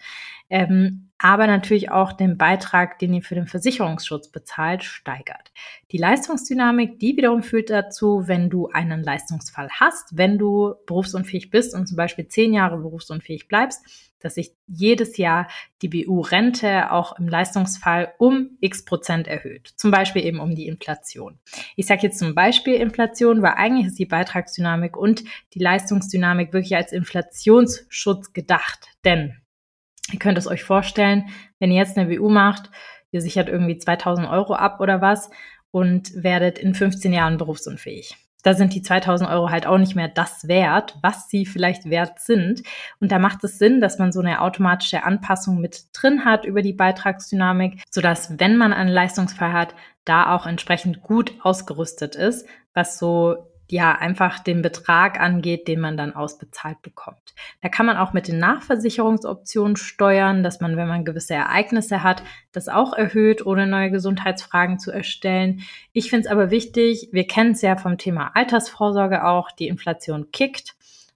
ähm, 0.50 1.06
aber 1.18 1.46
natürlich 1.46 1.90
auch 1.90 2.12
den 2.12 2.36
Beitrag, 2.36 2.98
den 2.98 3.14
ihr 3.14 3.22
für 3.22 3.34
den 3.34 3.46
Versicherungsschutz 3.46 4.28
bezahlt, 4.28 4.84
steigert. 4.84 5.50
Die 5.90 5.98
Leistungsdynamik, 5.98 6.98
die 6.98 7.16
wiederum 7.16 7.42
führt 7.42 7.70
dazu, 7.70 8.24
wenn 8.26 8.50
du 8.50 8.68
einen 8.68 9.02
Leistungsfall 9.02 9.68
hast, 9.80 10.16
wenn 10.16 10.36
du 10.36 10.74
berufsunfähig 10.86 11.50
bist 11.50 11.74
und 11.74 11.86
zum 11.86 11.96
Beispiel 11.96 12.28
zehn 12.28 12.52
Jahre 12.52 12.76
berufsunfähig 12.76 13.48
bleibst, 13.48 13.82
dass 14.20 14.34
sich 14.34 14.52
jedes 14.66 15.16
Jahr 15.16 15.46
die 15.82 15.88
BU-Rente 15.88 16.90
auch 16.90 17.18
im 17.18 17.28
Leistungsfall 17.28 18.12
um 18.18 18.58
x 18.60 18.84
Prozent 18.84 19.28
erhöht. 19.28 19.72
Zum 19.76 19.90
Beispiel 19.90 20.24
eben 20.24 20.40
um 20.40 20.54
die 20.54 20.66
Inflation. 20.66 21.38
Ich 21.76 21.86
sage 21.86 22.02
jetzt 22.02 22.18
zum 22.18 22.34
Beispiel 22.34 22.74
Inflation, 22.74 23.42
weil 23.42 23.52
eigentlich 23.52 23.86
ist 23.86 23.98
die 23.98 24.06
Beitragsdynamik 24.06 24.96
und 24.96 25.24
die 25.54 25.60
Leistungsdynamik 25.60 26.52
wirklich 26.52 26.76
als 26.76 26.92
Inflationsschutz 26.92 28.32
gedacht. 28.32 28.88
Denn 29.04 29.36
Ihr 30.12 30.18
könnt 30.18 30.38
es 30.38 30.46
euch 30.46 30.64
vorstellen, 30.64 31.26
wenn 31.58 31.70
ihr 31.70 31.78
jetzt 31.78 31.98
eine 31.98 32.10
WU 32.10 32.28
macht, 32.28 32.70
ihr 33.10 33.20
sichert 33.20 33.48
irgendwie 33.48 33.78
2000 33.78 34.28
Euro 34.28 34.54
ab 34.54 34.80
oder 34.80 35.00
was 35.00 35.30
und 35.70 36.10
werdet 36.22 36.58
in 36.58 36.74
15 36.74 37.12
Jahren 37.12 37.38
berufsunfähig. 37.38 38.16
Da 38.42 38.54
sind 38.54 38.74
die 38.74 38.82
2000 38.82 39.28
Euro 39.28 39.50
halt 39.50 39.66
auch 39.66 39.78
nicht 39.78 39.96
mehr 39.96 40.06
das 40.06 40.46
wert, 40.46 40.96
was 41.02 41.28
sie 41.28 41.46
vielleicht 41.46 41.90
wert 41.90 42.20
sind. 42.20 42.62
Und 43.00 43.10
da 43.10 43.18
macht 43.18 43.42
es 43.42 43.58
Sinn, 43.58 43.80
dass 43.80 43.98
man 43.98 44.12
so 44.12 44.20
eine 44.20 44.40
automatische 44.40 45.02
Anpassung 45.02 45.60
mit 45.60 45.86
drin 45.92 46.24
hat 46.24 46.44
über 46.44 46.62
die 46.62 46.72
Beitragsdynamik, 46.72 47.82
sodass, 47.90 48.38
wenn 48.38 48.56
man 48.56 48.72
einen 48.72 48.90
Leistungsfall 48.90 49.52
hat, 49.52 49.74
da 50.04 50.32
auch 50.32 50.46
entsprechend 50.46 51.02
gut 51.02 51.34
ausgerüstet 51.42 52.14
ist, 52.14 52.46
was 52.72 53.00
so 53.00 53.48
ja 53.68 53.92
einfach 53.92 54.38
den 54.38 54.62
Betrag 54.62 55.20
angeht, 55.20 55.66
den 55.68 55.80
man 55.80 55.96
dann 55.96 56.14
ausbezahlt 56.14 56.82
bekommt. 56.82 57.34
Da 57.62 57.68
kann 57.68 57.86
man 57.86 57.96
auch 57.96 58.12
mit 58.12 58.28
den 58.28 58.38
Nachversicherungsoptionen 58.38 59.76
steuern, 59.76 60.42
dass 60.42 60.60
man, 60.60 60.76
wenn 60.76 60.88
man 60.88 61.04
gewisse 61.04 61.34
Ereignisse 61.34 62.02
hat, 62.02 62.22
das 62.52 62.68
auch 62.68 62.92
erhöht, 62.92 63.44
ohne 63.44 63.66
neue 63.66 63.90
Gesundheitsfragen 63.90 64.78
zu 64.78 64.92
erstellen. 64.92 65.62
Ich 65.92 66.10
finde 66.10 66.26
es 66.26 66.32
aber 66.32 66.50
wichtig, 66.50 67.08
wir 67.12 67.26
kennen 67.26 67.52
es 67.52 67.62
ja 67.62 67.76
vom 67.76 67.98
Thema 67.98 68.30
Altersvorsorge 68.34 69.24
auch, 69.24 69.50
die 69.50 69.68
Inflation 69.68 70.30
kickt. 70.30 70.74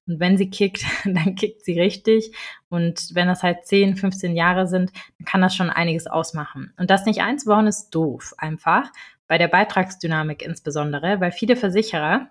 Und 0.09 0.19
wenn 0.19 0.37
sie 0.37 0.51
kickt, 0.51 0.85
dann 1.05 1.37
kickt 1.37 1.65
sie 1.65 1.79
richtig. 1.79 2.35
Und 2.69 3.15
wenn 3.15 3.29
das 3.29 3.45
halt 3.45 3.65
10, 3.65 3.97
15 3.97 4.35
Jahre 4.35 4.67
sind, 4.67 4.91
dann 5.19 5.25
kann 5.25 5.41
das 5.41 5.55
schon 5.55 5.71
einiges 5.71 6.09
ausmachen. 6.09 6.73
Und 6.77 6.91
das 6.91 7.07
nicht 7.07 7.23
einzubauen 7.23 7.69
ist 7.69 7.91
doof, 7.91 8.35
einfach. 8.39 8.91
Bei 9.29 9.39
der 9.39 9.47
Beitragsdynamik 9.47 10.43
insbesondere, 10.43 11.21
weil 11.21 11.31
viele 11.31 11.55
Versicherer 11.55 12.29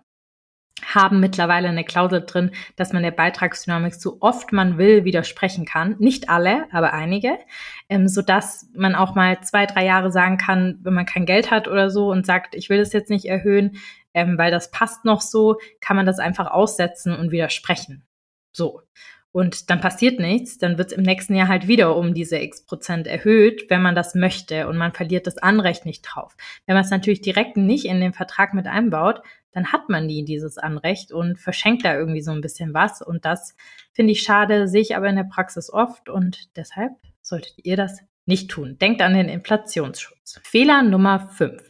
haben 0.86 1.20
mittlerweile 1.20 1.70
eine 1.70 1.84
Klausel 1.84 2.26
drin, 2.26 2.52
dass 2.76 2.94
man 2.94 3.04
der 3.04 3.12
Beitragsdynamik 3.12 3.96
so 3.96 4.18
oft 4.20 4.52
man 4.52 4.78
will 4.78 5.06
widersprechen 5.06 5.65
kann. 5.65 5.96
Nicht 6.00 6.30
alle, 6.30 6.68
aber 6.72 6.94
einige, 6.94 7.38
ähm, 7.89 8.08
so 8.08 8.22
dass 8.22 8.70
man 8.76 8.96
auch 8.96 9.15
mal 9.15 9.42
zwei, 9.42 9.65
drei 9.65 9.86
Jahre 9.86 10.12
sagen 10.12 10.38
kann, 10.38 10.80
wenn 10.82 10.94
man 10.94 11.06
kein 11.06 11.26
Geld 11.26 11.52
hat 11.52 11.68
oder 11.68 11.89
so 11.89 12.10
und 12.12 12.26
sagt, 12.26 12.56
ich 12.56 12.70
will 12.70 12.80
das 12.80 12.94
jetzt 12.94 13.10
nicht 13.10 13.26
erhöhen, 13.26 13.78
ähm, 14.13 14.38
weil 14.38 14.52
das 14.52 14.72
passt 14.72 15.06
noch 15.06 15.22
so, 15.22 15.58
kann 15.82 15.98
man 15.98 16.06
das 16.06 16.20
einfach 16.20 16.52
aussetzen 16.52 17.15
und 17.15 17.32
widersprechen. 17.32 18.04
So. 18.52 18.82
Und 19.32 19.70
dann 19.70 19.80
passiert 19.80 20.20
nichts, 20.20 20.58
dann 20.58 20.78
wird 20.78 20.92
es 20.92 20.98
im 20.98 21.04
nächsten 21.04 21.36
Jahr 21.36 21.48
halt 21.48 21.68
wieder 21.68 21.96
um 21.96 22.13
diese 22.15 22.39
x 22.39 22.65
Prozent 22.65 23.06
erhöht, 23.06 23.70
wenn 23.70 23.82
man 23.82 23.94
das 23.94 24.15
möchte 24.15 24.68
und 24.68 24.78
man 24.78 24.92
verliert 24.92 25.28
das 25.28 25.38
Anrecht 25.38 25.86
nicht 25.86 26.02
drauf. 26.02 26.36
Wenn 26.65 26.76
man 26.76 26.84
es 26.84 26.89
natürlich 26.89 27.22
direkt 27.22 27.56
nicht 27.56 27.86
in 27.86 28.02
den 28.02 28.13
Vertrag 28.13 28.56
mit 28.56 28.65
einbaut, 28.65 29.22
dann 29.52 29.72
hat 29.72 29.89
man 29.89 30.08
nie 30.08 30.26
dieses 30.26 30.58
Anrecht 30.58 31.12
und 31.12 31.38
verschenkt 31.38 31.86
da 31.86 31.96
irgendwie 31.96 32.22
so 32.22 32.32
ein 32.32 32.42
bisschen 32.42 32.74
was. 32.74 33.02
Und 33.02 33.26
das 33.26 33.56
finde 33.94 34.13
ich 34.13 34.22
schade, 34.22 34.68
sehe 34.68 34.82
ich 34.82 34.96
aber 34.96 35.10
in 35.10 35.15
der 35.15 35.24
Praxis 35.24 35.72
oft 35.72 36.10
und 36.10 36.56
deshalb 36.56 36.94
solltet 37.22 37.54
ihr 37.63 37.78
das 37.78 38.00
nicht 38.26 38.50
tun. 38.50 38.78
Denkt 38.80 39.02
an 39.02 39.13
den 39.13 39.30
Inflationsschutz. 39.30 40.39
Fehler 40.44 40.84
Nummer 40.84 41.30
5 41.30 41.62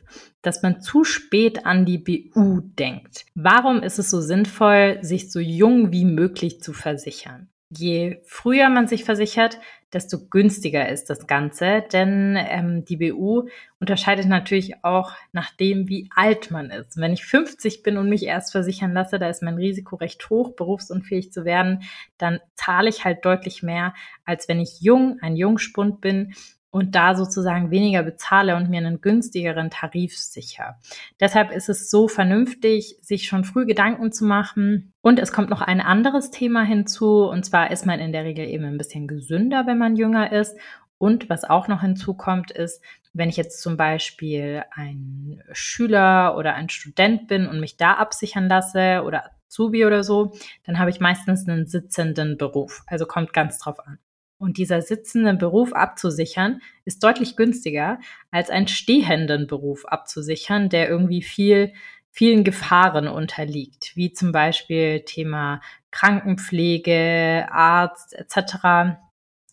dass 0.42 0.64
man 0.64 0.82
zu 0.82 1.04
spät 1.04 1.66
an 1.66 1.86
die 1.86 1.98
BU 1.98 2.62
denkt. 2.62 3.26
Warum 3.36 3.84
ist 3.84 4.00
es 4.00 4.10
so 4.10 4.22
sinnvoll, 4.22 5.00
sich 5.02 5.32
so 5.32 5.40
jung 5.40 5.92
wie 5.92 6.06
möglich 6.06 6.62
zu 6.62 6.74
versichern? 6.74 7.50
Je 7.72 8.18
früher 8.26 8.70
man 8.70 8.88
sich 8.88 9.04
versichert, 9.04 9.60
desto 9.94 10.28
günstiger 10.28 10.90
ist 10.90 11.10
das 11.10 11.28
Ganze, 11.28 11.84
denn 11.94 12.36
ähm, 12.38 12.86
die 12.86 12.98
BU 12.98 13.48
unterscheidet 13.80 14.28
natürlich 14.28 14.84
auch 14.84 15.14
nach 15.34 15.52
dem, 15.52 15.88
wie 15.88 16.10
alt 16.16 16.52
man 16.52 16.70
ist. 16.70 16.98
Wenn 16.98 17.14
ich 17.14 17.26
50 17.26 17.84
bin 17.84 17.98
und 17.98 18.10
mich 18.10 18.24
erst 18.24 18.52
versichern 18.52 18.94
lasse, 18.94 19.20
da 19.20 19.30
ist 19.30 19.44
mein 19.44 19.56
Risiko 19.56 19.96
recht 19.96 20.30
hoch, 20.30 20.56
berufsunfähig 20.56 21.32
zu 21.32 21.46
werden, 21.46 21.84
dann 22.18 22.40
zahle 22.56 22.90
ich 22.90 23.04
halt 23.04 23.26
deutlich 23.26 23.64
mehr, 23.64 23.94
als 24.26 24.48
wenn 24.48 24.60
ich 24.60 24.82
jung, 24.82 25.20
ein 25.22 25.36
Jungspund 25.36 26.02
bin 26.02 26.34
und 26.72 26.94
da 26.96 27.16
sozusagen 27.16 27.72
weniger 27.72 28.04
bezahle 28.04 28.56
und 28.56 28.70
mir 28.70 28.78
einen 28.78 29.02
günstigeren 29.02 29.70
Tarif 29.70 30.18
sicher. 30.18 30.78
Deshalb 31.20 31.52
ist 31.52 31.70
es 31.70 31.90
so 31.90 32.08
vernünftig, 32.08 32.98
sich 33.02 33.26
schon 33.28 33.44
früh 33.44 33.66
Gedanken 33.66 34.12
zu 34.12 34.26
machen. 34.26 34.94
Und 35.02 35.20
es 35.20 35.32
kommt 35.32 35.50
noch 35.50 35.62
ein 35.62 35.82
anderes 35.82 36.30
Thema 36.30 36.64
hinzu, 36.64 37.24
und 37.24 37.46
zwar 37.46 37.72
ist 37.72 37.86
man 37.86 38.00
in 38.00 38.12
der 38.12 38.24
Regel 38.24 38.48
eben 38.48 38.66
ein 38.66 38.78
bisschen 38.78 39.08
gesünder, 39.08 39.66
wenn 39.66 39.78
man 39.78 39.96
jünger 39.96 40.32
ist. 40.32 40.58
Und 41.00 41.30
was 41.30 41.44
auch 41.46 41.68
noch 41.68 41.82
hinzukommt, 41.82 42.52
ist, 42.52 42.84
wenn 43.14 43.30
ich 43.30 43.38
jetzt 43.38 43.62
zum 43.62 43.78
Beispiel 43.78 44.64
ein 44.72 45.42
Schüler 45.52 46.36
oder 46.38 46.54
ein 46.54 46.70
Student 46.70 47.28
bin 47.28 47.48
und 47.48 47.60
mich 47.60 47.78
da 47.78 47.94
absichern 47.94 48.48
lasse 48.48 49.04
oder 49.04 49.32
Azubi 49.48 49.86
oder 49.86 50.04
so, 50.04 50.34
dann 50.66 50.78
habe 50.78 50.92
ich 50.92 51.00
meistens 51.00 51.48
einen 51.48 51.66
sitzenden 51.66 52.38
Beruf. 52.38 52.84
Also 52.86 53.06
kommt 53.06 53.34
ganz 53.34 53.58
drauf 53.58 53.80
an. 53.88 53.98
Und 54.40 54.58
dieser 54.58 54.82
sitzenden 54.82 55.38
Beruf 55.38 55.74
abzusichern, 55.74 56.62
ist 56.86 57.04
deutlich 57.04 57.36
günstiger, 57.36 58.00
als 58.32 58.50
einen 58.50 58.70
stehenden 58.70 59.48
Beruf 59.48 59.86
abzusichern, 59.86 60.70
der 60.70 60.90
irgendwie 60.90 61.22
viel, 61.22 61.74
vielen 62.10 62.46
Gefahren 62.46 63.10
unterliegt, 63.10 63.92
wie 63.96 64.14
zum 64.14 64.32
Beispiel 64.32 65.02
Thema 65.02 65.62
Krankenpflege, 65.92 67.48
Arzt 67.52 68.14
etc. 68.14 68.98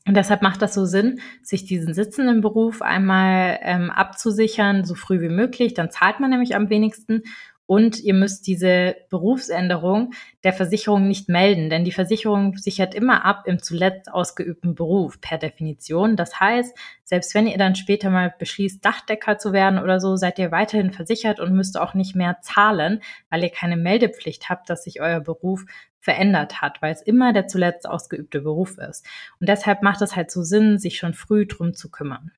Und 0.06 0.16
deshalb 0.16 0.42
macht 0.42 0.62
das 0.62 0.74
so 0.74 0.84
Sinn, 0.84 1.20
sich 1.42 1.64
diesen 1.64 1.92
sitzenden 1.92 2.40
Beruf 2.40 2.80
einmal 2.80 3.58
ähm, 3.62 3.90
abzusichern, 3.90 4.84
so 4.84 4.94
früh 4.94 5.20
wie 5.20 5.28
möglich. 5.28 5.74
Dann 5.74 5.90
zahlt 5.90 6.20
man 6.20 6.30
nämlich 6.30 6.54
am 6.54 6.70
wenigsten 6.70 7.24
und 7.66 8.00
ihr 8.00 8.14
müsst 8.14 8.46
diese 8.46 8.96
Berufsänderung 9.10 10.12
der 10.44 10.52
Versicherung 10.52 11.08
nicht 11.08 11.28
melden, 11.28 11.68
denn 11.68 11.84
die 11.84 11.92
Versicherung 11.92 12.56
sichert 12.56 12.94
immer 12.94 13.24
ab 13.24 13.44
im 13.46 13.60
zuletzt 13.60 14.10
ausgeübten 14.10 14.74
Beruf 14.74 15.20
per 15.20 15.38
Definition. 15.38 16.16
Das 16.16 16.38
heißt, 16.38 16.76
selbst 17.02 17.34
wenn 17.34 17.46
ihr 17.46 17.58
dann 17.58 17.74
später 17.74 18.10
mal 18.10 18.34
beschließt, 18.38 18.84
Dachdecker 18.84 19.38
zu 19.38 19.52
werden 19.52 19.80
oder 19.80 20.00
so, 20.00 20.16
seid 20.16 20.38
ihr 20.38 20.52
weiterhin 20.52 20.92
versichert 20.92 21.40
und 21.40 21.54
müsst 21.54 21.78
auch 21.78 21.94
nicht 21.94 22.14
mehr 22.14 22.38
zahlen, 22.40 23.02
weil 23.30 23.42
ihr 23.42 23.50
keine 23.50 23.76
Meldepflicht 23.76 24.48
habt, 24.48 24.70
dass 24.70 24.84
sich 24.84 25.00
euer 25.00 25.20
Beruf 25.20 25.64
verändert 26.06 26.62
hat, 26.62 26.80
weil 26.82 26.92
es 26.92 27.02
immer 27.02 27.32
der 27.32 27.48
zuletzt 27.48 27.88
ausgeübte 27.88 28.40
Beruf 28.40 28.78
ist. 28.78 29.04
Und 29.40 29.48
deshalb 29.48 29.82
macht 29.82 30.00
es 30.02 30.14
halt 30.14 30.30
so 30.30 30.44
Sinn, 30.44 30.78
sich 30.78 30.98
schon 30.98 31.14
früh 31.14 31.46
drum 31.46 31.74
zu 31.74 31.90
kümmern. 31.90 32.30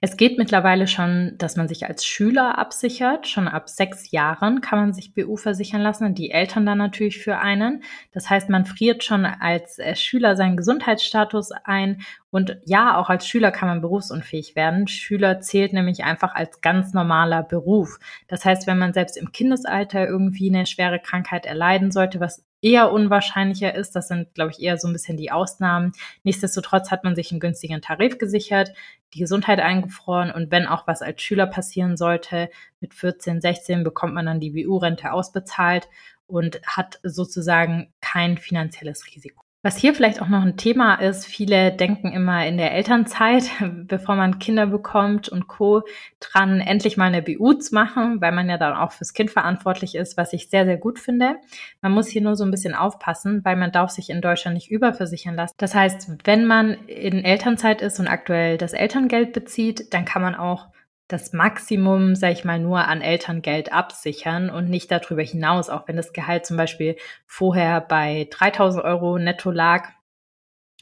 Es 0.00 0.16
geht 0.16 0.38
mittlerweile 0.38 0.86
schon, 0.86 1.34
dass 1.36 1.56
man 1.56 1.66
sich 1.66 1.86
als 1.86 2.06
Schüler 2.06 2.56
absichert. 2.56 3.26
Schon 3.26 3.48
ab 3.48 3.68
sechs 3.68 4.12
Jahren 4.12 4.60
kann 4.60 4.78
man 4.78 4.92
sich 4.92 5.12
BU 5.12 5.36
versichern 5.36 5.82
lassen 5.82 6.04
und 6.04 6.18
die 6.18 6.30
Eltern 6.30 6.64
dann 6.64 6.78
natürlich 6.78 7.18
für 7.18 7.38
einen. 7.38 7.82
Das 8.12 8.30
heißt, 8.30 8.48
man 8.48 8.64
friert 8.64 9.02
schon 9.02 9.26
als 9.26 9.80
äh, 9.80 9.96
Schüler 9.96 10.36
seinen 10.36 10.56
Gesundheitsstatus 10.56 11.50
ein 11.64 12.00
und 12.30 12.58
ja, 12.64 12.96
auch 12.96 13.10
als 13.10 13.26
Schüler 13.26 13.50
kann 13.50 13.68
man 13.68 13.80
berufsunfähig 13.80 14.54
werden. 14.54 14.86
Schüler 14.86 15.40
zählt 15.40 15.72
nämlich 15.72 16.04
einfach 16.04 16.34
als 16.34 16.60
ganz 16.60 16.94
normaler 16.94 17.42
Beruf. 17.42 17.98
Das 18.28 18.44
heißt, 18.44 18.68
wenn 18.68 18.78
man 18.78 18.92
selbst 18.92 19.16
im 19.16 19.32
Kindesalter 19.32 20.06
irgendwie 20.06 20.48
eine 20.48 20.64
schwere 20.66 21.00
Krankheit 21.00 21.44
erleiden 21.44 21.90
sollte, 21.90 22.20
was 22.20 22.44
eher 22.62 22.92
unwahrscheinlicher 22.92 23.74
ist. 23.74 23.92
Das 23.96 24.08
sind, 24.08 24.34
glaube 24.34 24.52
ich, 24.52 24.62
eher 24.62 24.78
so 24.78 24.88
ein 24.88 24.92
bisschen 24.92 25.16
die 25.16 25.30
Ausnahmen. 25.30 25.92
Nichtsdestotrotz 26.22 26.90
hat 26.90 27.04
man 27.04 27.16
sich 27.16 27.30
einen 27.30 27.40
günstigen 27.40 27.80
Tarif 27.82 28.18
gesichert, 28.18 28.72
die 29.14 29.20
Gesundheit 29.20 29.60
eingefroren 29.60 30.30
und 30.30 30.50
wenn 30.50 30.66
auch 30.66 30.86
was 30.86 31.02
als 31.02 31.20
Schüler 31.22 31.46
passieren 31.46 31.96
sollte, 31.96 32.50
mit 32.80 32.94
14, 32.94 33.40
16 33.40 33.82
bekommt 33.82 34.14
man 34.14 34.26
dann 34.26 34.40
die 34.40 34.50
BU-Rente 34.50 35.12
ausbezahlt 35.12 35.88
und 36.26 36.60
hat 36.64 37.00
sozusagen 37.02 37.92
kein 38.00 38.38
finanzielles 38.38 39.06
Risiko. 39.06 39.42
Was 39.62 39.76
hier 39.76 39.94
vielleicht 39.94 40.22
auch 40.22 40.28
noch 40.28 40.40
ein 40.40 40.56
Thema 40.56 40.94
ist, 40.94 41.26
viele 41.26 41.70
denken 41.70 42.12
immer 42.12 42.46
in 42.46 42.56
der 42.56 42.72
Elternzeit, 42.72 43.50
bevor 43.86 44.14
man 44.14 44.38
Kinder 44.38 44.66
bekommt 44.66 45.28
und 45.28 45.48
Co. 45.48 45.82
dran, 46.18 46.60
endlich 46.60 46.96
mal 46.96 47.12
eine 47.12 47.20
BU 47.20 47.52
zu 47.54 47.74
machen, 47.74 48.22
weil 48.22 48.32
man 48.32 48.48
ja 48.48 48.56
dann 48.56 48.72
auch 48.72 48.92
fürs 48.92 49.12
Kind 49.12 49.30
verantwortlich 49.30 49.96
ist, 49.96 50.16
was 50.16 50.32
ich 50.32 50.48
sehr, 50.48 50.64
sehr 50.64 50.78
gut 50.78 50.98
finde. 50.98 51.36
Man 51.82 51.92
muss 51.92 52.08
hier 52.08 52.22
nur 52.22 52.36
so 52.36 52.44
ein 52.44 52.50
bisschen 52.50 52.74
aufpassen, 52.74 53.44
weil 53.44 53.56
man 53.56 53.70
darf 53.70 53.90
sich 53.90 54.08
in 54.08 54.22
Deutschland 54.22 54.54
nicht 54.54 54.70
überversichern 54.70 55.34
lassen. 55.34 55.54
Das 55.58 55.74
heißt, 55.74 56.10
wenn 56.24 56.46
man 56.46 56.72
in 56.86 57.22
Elternzeit 57.22 57.82
ist 57.82 58.00
und 58.00 58.08
aktuell 58.08 58.56
das 58.56 58.72
Elterngeld 58.72 59.34
bezieht, 59.34 59.92
dann 59.92 60.06
kann 60.06 60.22
man 60.22 60.34
auch 60.34 60.68
das 61.12 61.32
Maximum, 61.32 62.14
sag 62.14 62.32
ich 62.32 62.44
mal, 62.44 62.58
nur 62.58 62.86
an 62.86 63.02
Elterngeld 63.02 63.72
absichern 63.72 64.48
und 64.50 64.70
nicht 64.70 64.90
darüber 64.90 65.22
hinaus, 65.22 65.68
auch 65.68 65.88
wenn 65.88 65.96
das 65.96 66.12
Gehalt 66.12 66.46
zum 66.46 66.56
Beispiel 66.56 66.96
vorher 67.26 67.80
bei 67.80 68.28
3000 68.30 68.84
Euro 68.84 69.18
netto 69.18 69.50
lag 69.50 69.88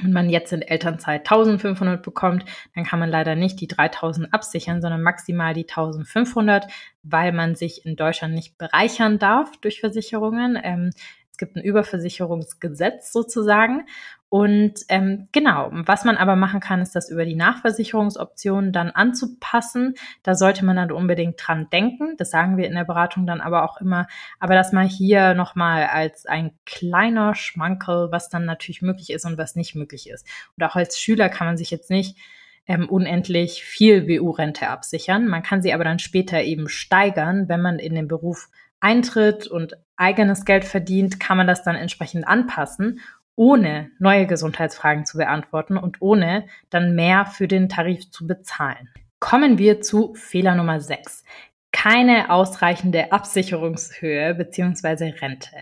und 0.02 0.12
man 0.12 0.30
jetzt 0.30 0.52
in 0.52 0.62
Elternzeit 0.62 1.20
1500 1.22 2.02
bekommt, 2.02 2.44
dann 2.74 2.84
kann 2.84 3.00
man 3.00 3.10
leider 3.10 3.34
nicht 3.34 3.60
die 3.60 3.66
3000 3.66 4.32
absichern, 4.32 4.80
sondern 4.80 5.02
maximal 5.02 5.54
die 5.54 5.68
1500, 5.68 6.66
weil 7.02 7.32
man 7.32 7.54
sich 7.54 7.84
in 7.84 7.96
Deutschland 7.96 8.34
nicht 8.34 8.58
bereichern 8.58 9.18
darf 9.18 9.56
durch 9.60 9.80
Versicherungen. 9.80 10.58
Ähm, 10.62 10.90
es 11.30 11.38
gibt 11.38 11.56
ein 11.56 11.62
Überversicherungsgesetz 11.62 13.12
sozusagen. 13.12 13.86
Und 14.30 14.80
ähm, 14.90 15.28
genau, 15.32 15.70
was 15.72 16.04
man 16.04 16.18
aber 16.18 16.36
machen 16.36 16.60
kann, 16.60 16.82
ist 16.82 16.94
das 16.94 17.10
über 17.10 17.24
die 17.24 17.34
Nachversicherungsoptionen 17.34 18.72
dann 18.72 18.90
anzupassen. 18.90 19.94
Da 20.22 20.34
sollte 20.34 20.66
man 20.66 20.76
dann 20.76 20.92
unbedingt 20.92 21.36
dran 21.38 21.68
denken. 21.72 22.14
Das 22.18 22.30
sagen 22.30 22.58
wir 22.58 22.66
in 22.66 22.74
der 22.74 22.84
Beratung 22.84 23.26
dann 23.26 23.40
aber 23.40 23.64
auch 23.64 23.80
immer. 23.80 24.06
Aber 24.38 24.54
das 24.54 24.72
mal 24.72 24.86
hier 24.86 25.32
nochmal 25.32 25.86
als 25.86 26.26
ein 26.26 26.50
kleiner 26.66 27.34
Schmankel, 27.34 28.08
was 28.10 28.28
dann 28.28 28.44
natürlich 28.44 28.82
möglich 28.82 29.10
ist 29.10 29.24
und 29.24 29.38
was 29.38 29.56
nicht 29.56 29.74
möglich 29.74 30.10
ist. 30.10 30.26
Und 30.58 30.64
auch 30.64 30.76
als 30.76 31.00
Schüler 31.00 31.30
kann 31.30 31.46
man 31.46 31.56
sich 31.56 31.70
jetzt 31.70 31.88
nicht 31.88 32.18
ähm, 32.66 32.86
unendlich 32.86 33.64
viel 33.64 34.02
BU-Rente 34.02 34.68
absichern. 34.68 35.26
Man 35.26 35.42
kann 35.42 35.62
sie 35.62 35.72
aber 35.72 35.84
dann 35.84 35.98
später 35.98 36.42
eben 36.42 36.68
steigern, 36.68 37.48
wenn 37.48 37.62
man 37.62 37.78
in 37.78 37.94
den 37.94 38.08
Beruf 38.08 38.50
eintritt 38.80 39.46
und 39.46 39.76
eigenes 39.96 40.44
Geld 40.44 40.64
verdient, 40.64 41.18
kann 41.18 41.36
man 41.36 41.46
das 41.46 41.64
dann 41.64 41.74
entsprechend 41.74 42.28
anpassen, 42.28 43.00
ohne 43.38 43.90
neue 43.98 44.26
Gesundheitsfragen 44.26 45.06
zu 45.06 45.16
beantworten 45.16 45.78
und 45.78 46.02
ohne 46.02 46.46
dann 46.70 46.94
mehr 46.94 47.24
für 47.24 47.48
den 47.48 47.68
Tarif 47.68 48.10
zu 48.10 48.26
bezahlen. 48.26 48.90
Kommen 49.20 49.58
wir 49.58 49.80
zu 49.80 50.14
Fehler 50.14 50.54
Nummer 50.54 50.80
6 50.80 51.24
keine 51.70 52.30
ausreichende 52.30 53.12
Absicherungshöhe 53.12 54.34
beziehungsweise 54.34 55.14
Rente. 55.20 55.56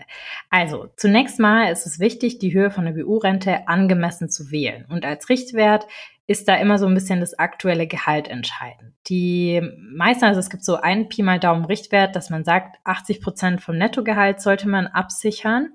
Also 0.49 0.89
zunächst 0.95 1.39
mal 1.39 1.71
ist 1.71 1.85
es 1.85 1.99
wichtig, 1.99 2.39
die 2.39 2.53
Höhe 2.53 2.71
von 2.71 2.85
der 2.85 2.93
BU-Rente 2.93 3.67
angemessen 3.67 4.29
zu 4.29 4.49
wählen. 4.49 4.85
Und 4.89 5.05
als 5.05 5.29
Richtwert 5.29 5.85
ist 6.25 6.47
da 6.47 6.55
immer 6.55 6.79
so 6.79 6.87
ein 6.87 6.93
bisschen 6.93 7.19
das 7.19 7.37
aktuelle 7.37 7.87
Gehalt 7.87 8.29
entscheidend. 8.29 8.93
Die 9.09 9.61
meisten, 9.79 10.25
also 10.25 10.39
es 10.39 10.49
gibt 10.49 10.63
so 10.63 10.77
einen 10.77 11.07
Pi 11.07 11.23
mal 11.23 11.39
Daumen 11.39 11.65
Richtwert, 11.65 12.15
dass 12.15 12.29
man 12.29 12.43
sagt, 12.43 12.77
80 12.83 13.21
Prozent 13.21 13.61
vom 13.61 13.77
Nettogehalt 13.77 14.41
sollte 14.41 14.67
man 14.67 14.87
absichern. 14.87 15.73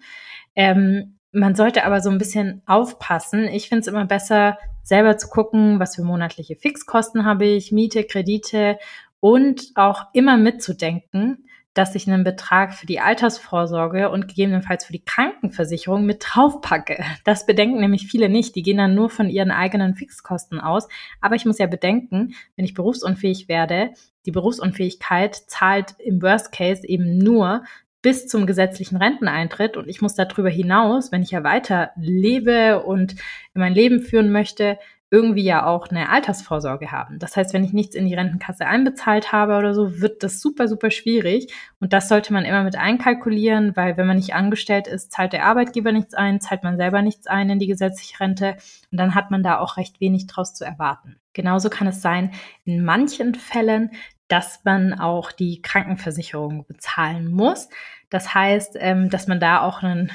Ähm, 0.57 1.19
man 1.33 1.55
sollte 1.55 1.85
aber 1.85 2.01
so 2.01 2.11
ein 2.11 2.19
bisschen 2.19 2.63
aufpassen. 2.67 3.45
Ich 3.45 3.69
finde 3.69 3.81
es 3.81 3.87
immer 3.87 4.05
besser, 4.05 4.59
selber 4.83 5.17
zu 5.17 5.29
gucken, 5.29 5.81
was 5.81 5.97
für 5.97 6.03
monatliche 6.03 6.57
Fixkosten 6.57 7.25
habe 7.25 7.47
ich, 7.47 7.73
Miete, 7.73 8.05
Kredite 8.05 8.79
und 9.21 9.71
auch 9.75 10.07
immer 10.13 10.37
mitzudenken, 10.37 11.47
dass 11.75 11.95
ich 11.95 12.07
einen 12.07 12.25
Betrag 12.25 12.75
für 12.75 12.85
die 12.87 13.01
Altersvorsorge 13.01 14.11
und 14.11 14.29
gegebenenfalls 14.29 14.85
für 14.85 14.93
die 14.93 15.05
Krankenversicherung 15.05 16.05
mit 16.05 16.23
draufpacke. 16.27 17.03
Das 17.25 17.47
bedenken 17.47 17.81
nämlich 17.81 18.09
viele 18.09 18.29
nicht. 18.29 18.55
Die 18.57 18.63
gehen 18.63 18.77
dann 18.77 18.95
nur 18.95 19.09
von 19.09 19.31
ihren 19.31 19.51
eigenen 19.51 19.95
Fixkosten 19.95 20.61
aus. 20.61 20.87
Aber 21.23 21.35
ich 21.35 21.47
muss 21.47 21.59
ja 21.59 21.67
bedenken, 21.67 22.35
wenn 22.57 22.67
ich 22.67 22.75
berufsunfähig 22.75 23.49
werde, 23.49 23.93
die 24.27 24.33
Berufsunfähigkeit 24.33 25.35
zahlt 25.35 25.95
im 25.99 26.21
Worst 26.21 26.53
Case 26.53 26.87
eben 26.87 27.17
nur 27.17 27.63
bis 28.03 28.27
zum 28.27 28.47
gesetzlichen 28.47 28.97
Renteneintritt 28.97 29.77
und 29.77 29.89
ich 29.89 30.03
muss 30.03 30.15
darüber 30.15 30.51
hinaus, 30.51 31.13
wenn 31.13 31.23
ich 31.23 31.31
ja 31.31 31.45
weiter 31.45 31.93
lebe 31.97 32.83
und 32.83 33.15
mein 33.55 33.75
Leben 33.75 34.01
führen 34.01 34.31
möchte, 34.31 34.79
irgendwie 35.13 35.45
ja 35.45 35.67
auch 35.67 35.89
eine 35.89 36.09
Altersvorsorge 36.09 36.91
haben. 36.91 37.19
Das 37.19 37.37
heißt, 37.37 37.53
wenn 37.53 37.65
ich 37.65 37.75
nichts 37.75 37.95
in 37.95 38.07
die 38.07 38.15
Rentenkasse 38.15 38.67
einbezahlt 38.67 39.31
habe 39.31 39.59
oder 39.59 39.75
so, 39.75 40.01
wird 40.01 40.23
das 40.23 40.41
super, 40.41 40.69
super 40.69 40.91
schwierig. 40.91 41.53
Und 41.81 41.93
das 41.93 42.09
sollte 42.09 42.33
man 42.33 42.47
immer 42.47 42.65
mit 42.65 42.77
einkalkulieren, 42.77 43.77
weil 43.77 43.99
wenn 43.99 44.07
man 44.07 44.17
nicht 44.17 44.35
angestellt 44.35 44.87
ist, 44.87 45.13
zahlt 45.13 45.35
der 45.35 45.45
Arbeitgeber 45.45 45.93
nichts 45.93 46.15
ein, 46.15 46.41
zahlt 46.41 46.65
man 46.65 46.79
selber 46.79 47.03
nichts 47.03 47.27
ein 47.27 47.51
in 47.51 47.59
die 47.59 47.67
gesetzliche 47.67 48.21
Rente 48.21 48.57
und 48.91 48.99
dann 48.99 49.15
hat 49.15 49.31
man 49.31 49.43
da 49.43 49.59
auch 49.59 49.77
recht 49.77 50.01
wenig 50.01 50.29
draus 50.29 50.55
zu 50.55 50.65
erwarten. 50.65 51.17
Genauso 51.35 51.69
kann 51.69 51.87
es 51.87 52.01
sein, 52.01 52.33
in 52.65 52.83
manchen 52.83 53.35
Fällen, 53.35 53.91
dass 54.33 54.65
man 54.65 54.95
auch 54.95 55.31
die 55.31 55.61
Krankenversicherung 55.61 56.65
bezahlen 56.67 57.31
muss. 57.31 57.69
Das 58.11 58.35
heißt, 58.35 58.77
ähm, 58.79 59.11
dass 59.11 59.27
man 59.27 59.41
da 59.41 59.61
auch 59.61 59.83
einen 59.83 60.11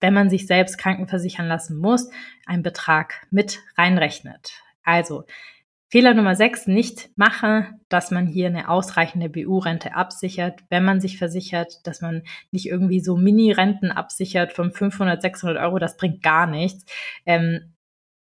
wenn 0.00 0.14
man 0.14 0.30
sich 0.30 0.46
selbst 0.46 0.78
krankenversichern 0.78 1.46
lassen 1.46 1.78
muss, 1.78 2.10
einen 2.46 2.62
Betrag 2.62 3.26
mit 3.30 3.60
reinrechnet. 3.76 4.52
Also 4.82 5.24
Fehler 5.88 6.14
Nummer 6.14 6.36
6, 6.36 6.68
nicht 6.68 7.10
machen, 7.16 7.80
dass 7.88 8.12
man 8.12 8.28
hier 8.28 8.46
eine 8.46 8.68
ausreichende 8.68 9.28
BU-Rente 9.28 9.94
absichert, 9.94 10.60
wenn 10.68 10.84
man 10.84 11.00
sich 11.00 11.18
versichert, 11.18 11.84
dass 11.84 12.00
man 12.00 12.22
nicht 12.52 12.66
irgendwie 12.66 13.00
so 13.00 13.16
Mini-Renten 13.16 13.90
absichert 13.90 14.52
von 14.52 14.70
500, 14.70 15.20
600 15.20 15.58
Euro, 15.58 15.80
das 15.80 15.96
bringt 15.96 16.22
gar 16.22 16.46
nichts. 16.46 16.84
Ähm, 17.26 17.74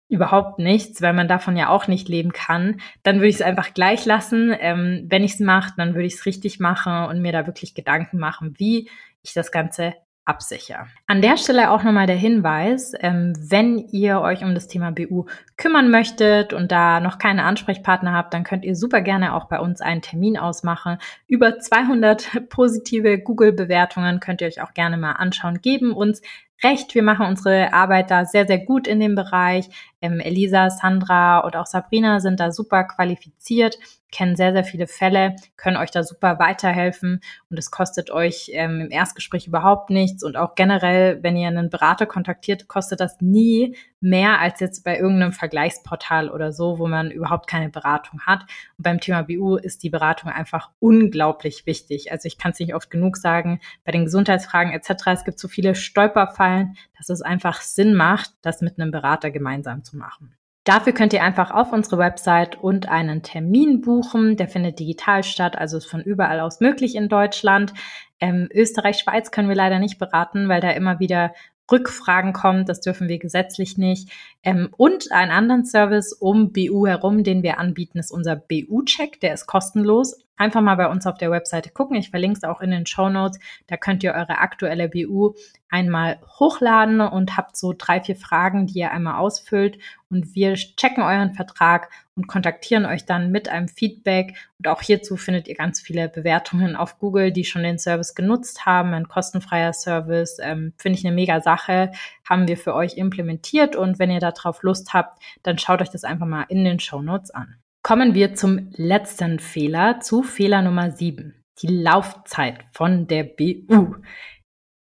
überhaupt 0.09 0.59
nichts, 0.59 1.01
weil 1.01 1.13
man 1.13 1.27
davon 1.27 1.57
ja 1.57 1.69
auch 1.69 1.87
nicht 1.87 2.07
leben 2.07 2.33
kann, 2.33 2.81
dann 3.01 3.17
würde 3.17 3.29
ich 3.29 3.35
es 3.35 3.41
einfach 3.41 3.73
gleich 3.73 4.05
lassen. 4.05 4.55
Ähm, 4.59 5.05
wenn 5.07 5.23
ich 5.23 5.33
es 5.33 5.39
mache, 5.39 5.73
dann 5.77 5.95
würde 5.95 6.05
ich 6.05 6.15
es 6.15 6.25
richtig 6.25 6.59
machen 6.59 7.05
und 7.05 7.21
mir 7.21 7.31
da 7.31 7.47
wirklich 7.47 7.73
Gedanken 7.73 8.19
machen, 8.19 8.53
wie 8.57 8.89
ich 9.23 9.33
das 9.33 9.51
Ganze 9.51 9.95
absicher. 10.25 10.87
An 11.05 11.21
der 11.21 11.37
Stelle 11.37 11.69
auch 11.69 11.83
nochmal 11.83 12.07
der 12.07 12.15
Hinweis, 12.15 12.93
ähm, 12.99 13.33
wenn 13.37 13.77
ihr 13.77 14.21
euch 14.21 14.43
um 14.43 14.53
das 14.53 14.67
Thema 14.67 14.91
BU 14.91 15.25
kümmern 15.57 15.91
möchtet 15.91 16.53
und 16.53 16.71
da 16.71 17.01
noch 17.01 17.17
keine 17.17 17.43
Ansprechpartner 17.43 18.13
habt, 18.13 18.33
dann 18.33 18.45
könnt 18.45 18.63
ihr 18.63 18.75
super 18.75 19.01
gerne 19.01 19.33
auch 19.33 19.45
bei 19.45 19.59
uns 19.59 19.81
einen 19.81 20.01
Termin 20.01 20.37
ausmachen. 20.37 20.97
Über 21.27 21.59
200 21.59 22.29
positive 22.49 23.19
Google-Bewertungen 23.19 24.21
könnt 24.21 24.39
ihr 24.41 24.47
euch 24.47 24.61
auch 24.61 24.73
gerne 24.73 24.97
mal 24.97 25.13
anschauen. 25.13 25.61
Geben 25.61 25.91
uns 25.91 26.21
recht. 26.63 26.95
Wir 26.95 27.03
machen 27.03 27.25
unsere 27.25 27.73
Arbeit 27.73 28.11
da 28.11 28.25
sehr, 28.25 28.45
sehr 28.45 28.59
gut 28.59 28.87
in 28.87 28.99
dem 28.99 29.15
Bereich. 29.15 29.69
Ähm, 30.01 30.19
Elisa, 30.19 30.69
Sandra 30.69 31.39
und 31.39 31.55
auch 31.55 31.65
Sabrina 31.65 32.19
sind 32.19 32.39
da 32.39 32.51
super 32.51 32.83
qualifiziert, 32.83 33.79
kennen 34.11 34.35
sehr, 34.35 34.53
sehr 34.53 34.63
viele 34.63 34.87
Fälle, 34.87 35.35
können 35.57 35.77
euch 35.77 35.91
da 35.91 36.03
super 36.03 36.39
weiterhelfen 36.39 37.21
und 37.49 37.57
es 37.57 37.71
kostet 37.71 38.11
euch 38.11 38.49
ähm, 38.53 38.81
im 38.81 38.91
Erstgespräch 38.91 39.47
überhaupt 39.47 39.89
nichts 39.89 40.23
und 40.23 40.37
auch 40.37 40.55
generell, 40.55 41.23
wenn 41.23 41.37
ihr 41.37 41.47
einen 41.47 41.69
Berater 41.69 42.05
kontaktiert, 42.05 42.67
kostet 42.67 42.99
das 42.99 43.21
nie 43.21 43.75
mehr 44.03 44.39
als 44.39 44.59
jetzt 44.59 44.83
bei 44.83 44.99
irgendeinem 44.99 45.31
Vergleichsportal 45.31 46.29
oder 46.29 46.51
so, 46.51 46.77
wo 46.77 46.87
man 46.87 47.09
überhaupt 47.09 47.47
keine 47.47 47.69
Beratung 47.69 48.19
hat. 48.21 48.41
Und 48.77 48.83
beim 48.83 48.99
Thema 48.99 49.23
BU 49.23 49.55
ist 49.55 49.81
die 49.81 49.89
Beratung 49.89 50.29
einfach 50.29 50.71
unglaublich 50.79 51.65
wichtig. 51.65 52.11
Also 52.11 52.27
ich 52.27 52.37
kann 52.37 52.51
es 52.51 52.59
nicht 52.59 52.75
oft 52.75 52.91
genug 52.91 53.15
sagen, 53.15 53.61
bei 53.85 53.93
den 53.93 54.03
Gesundheitsfragen 54.03 54.73
etc. 54.73 55.07
Es 55.07 55.23
gibt 55.23 55.39
so 55.39 55.47
viele 55.47 55.73
Stolperfallen, 55.73 56.75
dass 56.97 57.07
es 57.07 57.21
einfach 57.21 57.61
Sinn 57.61 57.93
macht, 57.93 58.31
das 58.41 58.61
mit 58.61 58.77
einem 58.77 58.91
Berater 58.91 59.31
gemeinsam 59.31 59.85
zu 59.85 59.95
machen. 59.95 60.35
Dafür 60.65 60.93
könnt 60.93 61.11
ihr 61.11 61.23
einfach 61.23 61.51
auf 61.51 61.73
unsere 61.73 61.97
Website 61.97 62.57
und 62.61 62.87
einen 62.87 63.21
Termin 63.21 63.81
buchen. 63.81 64.37
Der 64.37 64.47
findet 64.47 64.79
digital 64.79 65.23
statt, 65.23 65.57
also 65.57 65.77
ist 65.77 65.89
von 65.89 66.01
überall 66.01 66.39
aus 66.39 66.61
möglich 66.61 66.95
in 66.95 67.09
Deutschland. 67.09 67.73
Ähm, 68.21 68.47
Österreich, 68.53 68.99
Schweiz 68.99 69.31
können 69.31 69.49
wir 69.49 69.55
leider 69.55 69.79
nicht 69.79 69.99
beraten, 69.99 70.47
weil 70.47 70.61
da 70.61 70.71
immer 70.71 70.99
wieder 70.99 71.33
Rückfragen 71.71 72.33
kommt, 72.33 72.69
das 72.69 72.81
dürfen 72.81 73.07
wir 73.07 73.19
gesetzlich 73.19 73.77
nicht. 73.77 74.09
Ähm, 74.43 74.69
und 74.77 75.11
einen 75.11 75.31
anderen 75.31 75.65
Service 75.65 76.13
um 76.13 76.51
BU 76.51 76.85
herum, 76.87 77.23
den 77.23 77.43
wir 77.43 77.59
anbieten, 77.59 77.99
ist 77.99 78.11
unser 78.11 78.35
BU-Check, 78.35 79.19
der 79.21 79.33
ist 79.33 79.45
kostenlos. 79.45 80.22
Einfach 80.35 80.61
mal 80.61 80.75
bei 80.75 80.87
uns 80.89 81.05
auf 81.05 81.19
der 81.19 81.29
Webseite 81.29 81.69
gucken. 81.69 81.95
Ich 81.95 82.09
verlinke 82.09 82.37
es 82.37 82.43
auch 82.43 82.59
in 82.59 82.71
den 82.71 82.87
Show 82.87 83.07
Notes. 83.07 83.39
Da 83.67 83.77
könnt 83.77 84.03
ihr 84.03 84.13
eure 84.13 84.39
aktuelle 84.39 84.89
BU 84.89 85.35
einmal 85.69 86.19
hochladen 86.39 87.01
und 87.01 87.37
habt 87.37 87.55
so 87.55 87.73
drei, 87.77 88.01
vier 88.01 88.15
Fragen, 88.15 88.65
die 88.65 88.79
ihr 88.79 88.91
einmal 88.91 89.19
ausfüllt. 89.19 89.77
Und 90.09 90.33
wir 90.33 90.55
checken 90.55 91.03
euren 91.03 91.33
Vertrag 91.33 91.89
und 92.15 92.27
kontaktieren 92.27 92.85
euch 92.85 93.05
dann 93.05 93.31
mit 93.31 93.47
einem 93.47 93.67
Feedback. 93.67 94.35
Und 94.57 94.67
auch 94.67 94.81
hierzu 94.81 95.17
findet 95.17 95.47
ihr 95.47 95.55
ganz 95.55 95.81
viele 95.81 96.09
Bewertungen 96.09 96.75
auf 96.75 96.97
Google, 96.97 97.31
die 97.31 97.45
schon 97.45 97.63
den 97.63 97.77
Service 97.77 98.15
genutzt 98.15 98.65
haben. 98.65 98.93
Ein 98.93 99.07
kostenfreier 99.07 99.73
Service. 99.73 100.37
Ähm, 100.41 100.73
Finde 100.77 100.97
ich 100.97 101.05
eine 101.05 101.15
mega 101.15 101.41
Sache. 101.41 101.91
Haben 102.27 102.47
wir 102.47 102.57
für 102.57 102.73
euch 102.73 102.97
implementiert. 102.97 103.75
Und 103.75 103.99
wenn 103.99 104.09
ihr 104.09 104.19
darauf 104.19 104.63
Lust 104.63 104.93
habt, 104.93 105.21
dann 105.43 105.59
schaut 105.59 105.81
euch 105.81 105.89
das 105.89 106.03
einfach 106.03 106.25
mal 106.25 106.45
in 106.49 106.63
den 106.63 106.79
Show 106.79 107.03
Notes 107.03 107.29
an. 107.29 107.62
Kommen 107.85 108.13
wir 108.15 108.33
zum 108.33 108.69
letzten 108.77 109.39
Fehler, 109.39 109.99
zu 109.99 110.23
Fehler 110.23 110.61
Nummer 110.61 110.91
7, 110.91 111.43
die 111.61 111.67
Laufzeit 111.67 112.63
von 112.71 113.07
der 113.07 113.25
BU. 113.25 113.95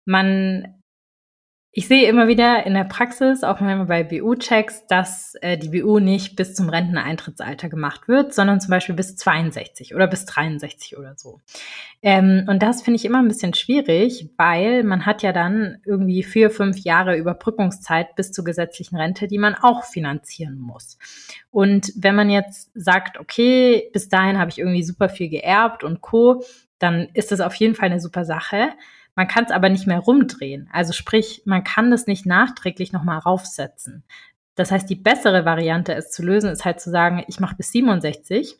Man 0.05 0.81
ich 1.77 1.89
sehe 1.89 2.07
immer 2.07 2.29
wieder 2.29 2.65
in 2.65 2.73
der 2.73 2.85
Praxis, 2.85 3.43
auch 3.43 3.59
manchmal 3.59 3.85
bei 3.85 4.03
BU-Checks, 4.05 4.87
dass 4.87 5.35
äh, 5.41 5.57
die 5.57 5.67
BU 5.67 5.99
nicht 5.99 6.37
bis 6.37 6.55
zum 6.55 6.69
Renteneintrittsalter 6.69 7.67
gemacht 7.67 8.07
wird, 8.07 8.33
sondern 8.33 8.61
zum 8.61 8.69
Beispiel 8.69 8.95
bis 8.95 9.17
62 9.17 9.93
oder 9.93 10.07
bis 10.07 10.25
63 10.25 10.97
oder 10.97 11.15
so. 11.17 11.41
Ähm, 12.01 12.45
und 12.47 12.63
das 12.63 12.81
finde 12.81 12.95
ich 12.95 13.03
immer 13.03 13.17
ein 13.17 13.27
bisschen 13.27 13.53
schwierig, 13.53 14.29
weil 14.37 14.83
man 14.83 15.05
hat 15.05 15.21
ja 15.21 15.33
dann 15.33 15.79
irgendwie 15.83 16.23
vier, 16.23 16.49
fünf 16.49 16.79
Jahre 16.79 17.17
Überbrückungszeit 17.17 18.15
bis 18.15 18.31
zur 18.31 18.45
gesetzlichen 18.45 18.95
Rente, 18.95 19.27
die 19.27 19.37
man 19.37 19.53
auch 19.53 19.83
finanzieren 19.83 20.57
muss. 20.57 20.97
Und 21.51 21.91
wenn 21.97 22.15
man 22.15 22.29
jetzt 22.29 22.71
sagt, 22.73 23.19
okay, 23.19 23.89
bis 23.91 24.07
dahin 24.07 24.39
habe 24.39 24.49
ich 24.49 24.59
irgendwie 24.59 24.83
super 24.83 25.09
viel 25.09 25.27
geerbt 25.27 25.83
und 25.83 25.99
co., 25.99 26.41
dann 26.79 27.09
ist 27.13 27.33
das 27.33 27.41
auf 27.41 27.55
jeden 27.55 27.75
Fall 27.75 27.87
eine 27.87 27.99
super 27.99 28.23
Sache. 28.23 28.69
Man 29.15 29.27
kann 29.27 29.45
es 29.45 29.51
aber 29.51 29.69
nicht 29.69 29.87
mehr 29.87 29.99
rumdrehen. 29.99 30.69
Also 30.71 30.93
sprich, 30.93 31.41
man 31.45 31.63
kann 31.63 31.89
das 31.89 32.05
nicht 32.05 32.25
nachträglich 32.25 32.91
nochmal 32.91 33.19
raufsetzen. 33.19 34.03
Das 34.55 34.71
heißt, 34.71 34.89
die 34.89 34.95
bessere 34.95 35.45
Variante, 35.45 35.93
es 35.93 36.11
zu 36.11 36.23
lösen, 36.23 36.49
ist 36.49 36.65
halt 36.65 36.79
zu 36.79 36.89
sagen, 36.89 37.23
ich 37.27 37.39
mache 37.39 37.55
bis 37.55 37.71
67 37.71 38.57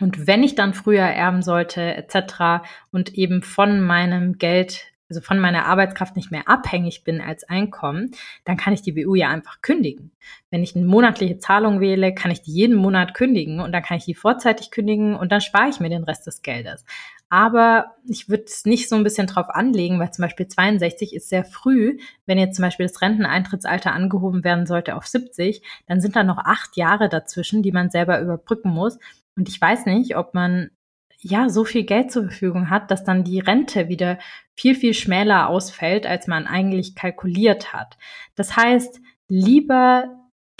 und 0.00 0.26
wenn 0.26 0.42
ich 0.42 0.54
dann 0.54 0.72
früher 0.72 1.02
erben 1.02 1.42
sollte, 1.42 1.82
etc. 1.82 2.64
und 2.90 3.14
eben 3.14 3.42
von 3.42 3.80
meinem 3.80 4.38
Geld, 4.38 4.86
also 5.10 5.20
von 5.20 5.38
meiner 5.38 5.66
Arbeitskraft 5.66 6.16
nicht 6.16 6.30
mehr 6.30 6.48
abhängig 6.48 7.04
bin 7.04 7.20
als 7.20 7.44
Einkommen, 7.44 8.12
dann 8.46 8.56
kann 8.56 8.72
ich 8.72 8.80
die 8.80 8.92
BU 8.92 9.14
ja 9.14 9.28
einfach 9.28 9.60
kündigen. 9.60 10.12
Wenn 10.50 10.62
ich 10.62 10.74
eine 10.74 10.86
monatliche 10.86 11.36
Zahlung 11.36 11.80
wähle, 11.80 12.14
kann 12.14 12.30
ich 12.30 12.40
die 12.40 12.52
jeden 12.52 12.76
Monat 12.76 13.12
kündigen 13.12 13.60
und 13.60 13.72
dann 13.72 13.82
kann 13.82 13.98
ich 13.98 14.06
die 14.06 14.14
vorzeitig 14.14 14.70
kündigen 14.70 15.14
und 15.14 15.30
dann 15.30 15.42
spare 15.42 15.68
ich 15.68 15.80
mir 15.80 15.90
den 15.90 16.04
Rest 16.04 16.26
des 16.26 16.40
Geldes. 16.40 16.86
Aber 17.32 17.94
ich 18.06 18.28
würde 18.28 18.44
es 18.44 18.66
nicht 18.66 18.90
so 18.90 18.94
ein 18.94 19.04
bisschen 19.04 19.26
drauf 19.26 19.48
anlegen, 19.48 19.98
weil 19.98 20.12
zum 20.12 20.20
Beispiel 20.20 20.48
62 20.48 21.14
ist 21.14 21.30
sehr 21.30 21.44
früh. 21.44 21.96
Wenn 22.26 22.36
jetzt 22.36 22.56
zum 22.56 22.62
Beispiel 22.62 22.84
das 22.84 23.00
Renteneintrittsalter 23.00 23.90
angehoben 23.90 24.44
werden 24.44 24.66
sollte 24.66 24.94
auf 24.96 25.06
70, 25.06 25.62
dann 25.86 26.02
sind 26.02 26.14
da 26.14 26.24
noch 26.24 26.36
acht 26.36 26.76
Jahre 26.76 27.08
dazwischen, 27.08 27.62
die 27.62 27.72
man 27.72 27.88
selber 27.88 28.20
überbrücken 28.20 28.68
muss. 28.68 28.98
Und 29.34 29.48
ich 29.48 29.58
weiß 29.58 29.86
nicht, 29.86 30.14
ob 30.14 30.34
man 30.34 30.72
ja 31.20 31.48
so 31.48 31.64
viel 31.64 31.84
Geld 31.84 32.12
zur 32.12 32.24
Verfügung 32.24 32.68
hat, 32.68 32.90
dass 32.90 33.02
dann 33.02 33.24
die 33.24 33.40
Rente 33.40 33.88
wieder 33.88 34.18
viel, 34.54 34.74
viel 34.74 34.92
schmäler 34.92 35.48
ausfällt, 35.48 36.06
als 36.06 36.26
man 36.26 36.46
eigentlich 36.46 36.94
kalkuliert 36.94 37.72
hat. 37.72 37.96
Das 38.34 38.56
heißt, 38.56 39.00
lieber 39.28 40.04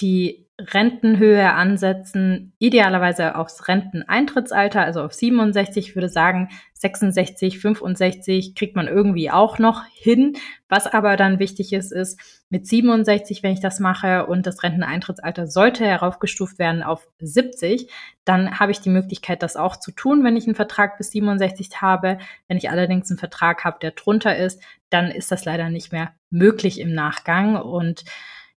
die 0.00 0.41
Rentenhöhe 0.58 1.50
ansetzen, 1.52 2.52
idealerweise 2.58 3.36
aufs 3.36 3.68
Renteneintrittsalter, 3.68 4.82
also 4.82 5.02
auf 5.02 5.14
67, 5.14 5.88
ich 5.88 5.94
würde 5.96 6.10
sagen 6.10 6.50
66, 6.74 7.58
65 7.58 8.54
kriegt 8.54 8.76
man 8.76 8.86
irgendwie 8.86 9.30
auch 9.30 9.58
noch 9.58 9.84
hin. 9.86 10.36
Was 10.68 10.86
aber 10.86 11.16
dann 11.16 11.38
wichtig 11.38 11.72
ist, 11.72 11.90
ist 11.90 12.20
mit 12.50 12.66
67, 12.66 13.42
wenn 13.42 13.52
ich 13.52 13.60
das 13.60 13.80
mache 13.80 14.26
und 14.26 14.46
das 14.46 14.62
Renteneintrittsalter 14.62 15.46
sollte 15.46 15.86
heraufgestuft 15.86 16.58
werden 16.58 16.82
auf 16.82 17.08
70, 17.18 17.90
dann 18.24 18.60
habe 18.60 18.72
ich 18.72 18.80
die 18.80 18.90
Möglichkeit, 18.90 19.42
das 19.42 19.56
auch 19.56 19.76
zu 19.76 19.90
tun, 19.90 20.22
wenn 20.22 20.36
ich 20.36 20.44
einen 20.44 20.54
Vertrag 20.54 20.98
bis 20.98 21.12
67 21.12 21.80
habe. 21.80 22.18
Wenn 22.46 22.58
ich 22.58 22.68
allerdings 22.68 23.10
einen 23.10 23.18
Vertrag 23.18 23.64
habe, 23.64 23.78
der 23.80 23.92
drunter 23.92 24.36
ist, 24.36 24.62
dann 24.90 25.10
ist 25.10 25.32
das 25.32 25.46
leider 25.46 25.70
nicht 25.70 25.92
mehr 25.92 26.12
möglich 26.30 26.78
im 26.78 26.92
Nachgang 26.92 27.56
und 27.56 28.04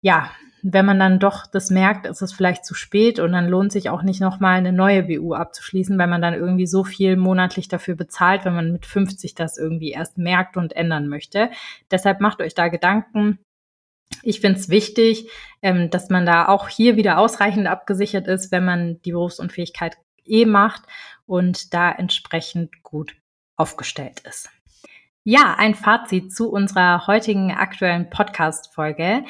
ja, 0.01 0.31
wenn 0.65 0.85
man 0.85 0.97
dann 0.97 1.19
doch 1.19 1.45
das 1.45 1.69
merkt, 1.69 2.07
ist 2.07 2.21
es 2.21 2.31
vielleicht 2.31 2.65
zu 2.65 2.73
spät 2.73 3.19
und 3.19 3.33
dann 3.33 3.49
lohnt 3.49 3.73
sich 3.73 3.89
auch 3.89 4.01
nicht 4.01 4.21
nochmal 4.21 4.57
eine 4.57 4.71
neue 4.71 5.03
BU 5.03 5.33
abzuschließen, 5.33 5.99
weil 5.99 6.07
man 6.07 6.21
dann 6.21 6.33
irgendwie 6.33 6.67
so 6.67 6.85
viel 6.85 7.17
monatlich 7.17 7.67
dafür 7.67 7.95
bezahlt, 7.95 8.45
wenn 8.45 8.55
man 8.55 8.71
mit 8.71 8.85
50 8.85 9.35
das 9.35 9.57
irgendwie 9.57 9.91
erst 9.91 10.17
merkt 10.17 10.55
und 10.55 10.73
ändern 10.73 11.09
möchte. 11.09 11.49
Deshalb 11.91 12.21
macht 12.21 12.39
euch 12.41 12.53
da 12.53 12.69
Gedanken. 12.69 13.39
Ich 14.21 14.39
finde 14.39 14.57
es 14.57 14.69
wichtig, 14.69 15.29
ähm, 15.61 15.89
dass 15.89 16.09
man 16.09 16.25
da 16.25 16.47
auch 16.47 16.69
hier 16.69 16.95
wieder 16.95 17.17
ausreichend 17.17 17.67
abgesichert 17.67 18.27
ist, 18.27 18.51
wenn 18.53 18.63
man 18.63 19.01
die 19.01 19.11
Berufsunfähigkeit 19.11 19.97
eh 20.23 20.45
macht 20.45 20.83
und 21.25 21.73
da 21.73 21.91
entsprechend 21.91 22.83
gut 22.83 23.15
aufgestellt 23.57 24.21
ist. 24.21 24.49
Ja, 25.25 25.55
ein 25.57 25.75
Fazit 25.75 26.33
zu 26.33 26.49
unserer 26.49 27.07
heutigen 27.07 27.51
aktuellen 27.51 28.09
Podcast-Folge. 28.09 29.23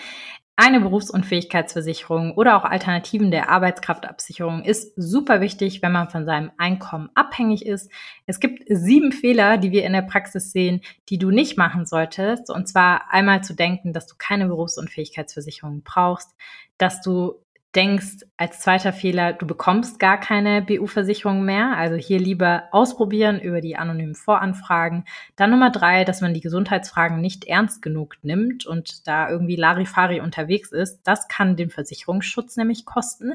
Eine 0.55 0.79
Berufsunfähigkeitsversicherung 0.81 2.35
oder 2.35 2.55
auch 2.55 2.63
Alternativen 2.63 3.31
der 3.31 3.49
Arbeitskraftabsicherung 3.49 4.63
ist 4.63 4.93
super 4.95 5.41
wichtig, 5.41 5.81
wenn 5.81 5.91
man 5.91 6.09
von 6.09 6.25
seinem 6.25 6.51
Einkommen 6.57 7.09
abhängig 7.15 7.65
ist. 7.65 7.91
Es 8.27 8.39
gibt 8.39 8.63
sieben 8.67 9.11
Fehler, 9.11 9.57
die 9.57 9.71
wir 9.71 9.83
in 9.83 9.93
der 9.93 10.03
Praxis 10.03 10.51
sehen, 10.51 10.81
die 11.09 11.17
du 11.17 11.31
nicht 11.31 11.57
machen 11.57 11.87
solltest. 11.87 12.51
Und 12.51 12.67
zwar 12.67 13.11
einmal 13.11 13.43
zu 13.43 13.55
denken, 13.55 13.93
dass 13.93 14.05
du 14.05 14.13
keine 14.17 14.47
Berufsunfähigkeitsversicherung 14.47 15.81
brauchst, 15.81 16.29
dass 16.77 17.01
du 17.01 17.43
denkst 17.75 18.25
als 18.37 18.59
zweiter 18.59 18.93
Fehler, 18.93 19.33
du 19.33 19.47
bekommst 19.47 19.99
gar 19.99 20.19
keine 20.19 20.61
BU-Versicherung 20.61 21.43
mehr. 21.43 21.75
Also 21.75 21.95
hier 21.95 22.19
lieber 22.19 22.63
ausprobieren 22.71 23.39
über 23.39 23.61
die 23.61 23.75
anonymen 23.75 24.15
Voranfragen. 24.15 25.05
Dann 25.35 25.49
Nummer 25.49 25.71
drei, 25.71 26.03
dass 26.03 26.21
man 26.21 26.33
die 26.33 26.41
Gesundheitsfragen 26.41 27.19
nicht 27.19 27.45
ernst 27.45 27.81
genug 27.81 28.15
nimmt 28.21 28.65
und 28.65 29.07
da 29.07 29.29
irgendwie 29.29 29.55
Larifari 29.55 30.21
unterwegs 30.21 30.71
ist. 30.71 31.01
Das 31.03 31.27
kann 31.27 31.55
den 31.55 31.69
Versicherungsschutz 31.69 32.57
nämlich 32.57 32.85
kosten. 32.85 33.33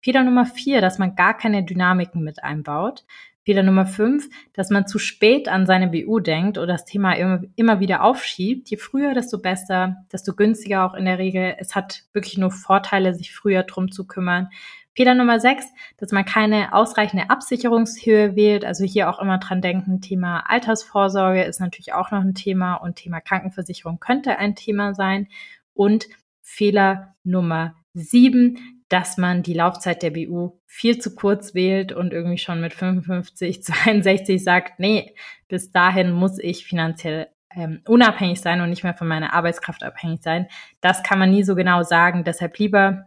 Fehler 0.00 0.24
Nummer 0.24 0.46
vier, 0.46 0.80
dass 0.80 0.98
man 0.98 1.14
gar 1.14 1.36
keine 1.36 1.64
Dynamiken 1.64 2.24
mit 2.24 2.42
einbaut. 2.42 3.04
Fehler 3.46 3.62
Nummer 3.62 3.86
fünf, 3.86 4.28
dass 4.54 4.70
man 4.70 4.88
zu 4.88 4.98
spät 4.98 5.46
an 5.46 5.66
seine 5.66 5.86
BU 5.86 6.18
denkt 6.18 6.58
oder 6.58 6.66
das 6.66 6.84
Thema 6.84 7.12
immer, 7.12 7.42
immer 7.54 7.78
wieder 7.78 8.02
aufschiebt. 8.02 8.68
Je 8.68 8.76
früher, 8.76 9.14
desto 9.14 9.38
besser, 9.38 9.98
desto 10.12 10.34
günstiger 10.34 10.84
auch 10.84 10.94
in 10.94 11.04
der 11.04 11.18
Regel. 11.18 11.54
Es 11.58 11.76
hat 11.76 12.02
wirklich 12.12 12.38
nur 12.38 12.50
Vorteile, 12.50 13.14
sich 13.14 13.32
früher 13.32 13.62
drum 13.62 13.92
zu 13.92 14.04
kümmern. 14.04 14.48
Fehler 14.96 15.14
Nummer 15.14 15.38
sechs, 15.38 15.64
dass 15.96 16.10
man 16.10 16.24
keine 16.24 16.74
ausreichende 16.74 17.30
Absicherungshöhe 17.30 18.34
wählt. 18.34 18.64
Also 18.64 18.84
hier 18.84 19.08
auch 19.08 19.20
immer 19.20 19.38
dran 19.38 19.62
denken, 19.62 20.00
Thema 20.00 20.40
Altersvorsorge 20.50 21.44
ist 21.44 21.60
natürlich 21.60 21.92
auch 21.92 22.10
noch 22.10 22.22
ein 22.22 22.34
Thema 22.34 22.74
und 22.74 22.96
Thema 22.96 23.20
Krankenversicherung 23.20 24.00
könnte 24.00 24.38
ein 24.38 24.56
Thema 24.56 24.92
sein. 24.92 25.28
Und 25.72 26.08
Fehler 26.42 27.14
Nummer 27.22 27.76
sieben, 27.94 28.75
dass 28.88 29.16
man 29.16 29.42
die 29.42 29.54
Laufzeit 29.54 30.02
der 30.02 30.10
BU 30.10 30.58
viel 30.66 30.98
zu 30.98 31.14
kurz 31.14 31.54
wählt 31.54 31.92
und 31.92 32.12
irgendwie 32.12 32.38
schon 32.38 32.60
mit 32.60 32.74
55, 32.74 33.62
62 33.62 34.42
sagt, 34.44 34.78
nee, 34.78 35.14
bis 35.48 35.72
dahin 35.72 36.12
muss 36.12 36.38
ich 36.38 36.66
finanziell 36.66 37.28
ähm, 37.54 37.80
unabhängig 37.86 38.40
sein 38.40 38.60
und 38.60 38.70
nicht 38.70 38.84
mehr 38.84 38.94
von 38.94 39.08
meiner 39.08 39.32
Arbeitskraft 39.32 39.82
abhängig 39.82 40.22
sein. 40.22 40.46
Das 40.80 41.02
kann 41.02 41.18
man 41.18 41.30
nie 41.30 41.42
so 41.42 41.54
genau 41.54 41.82
sagen. 41.82 42.24
Deshalb 42.24 42.58
lieber 42.58 43.06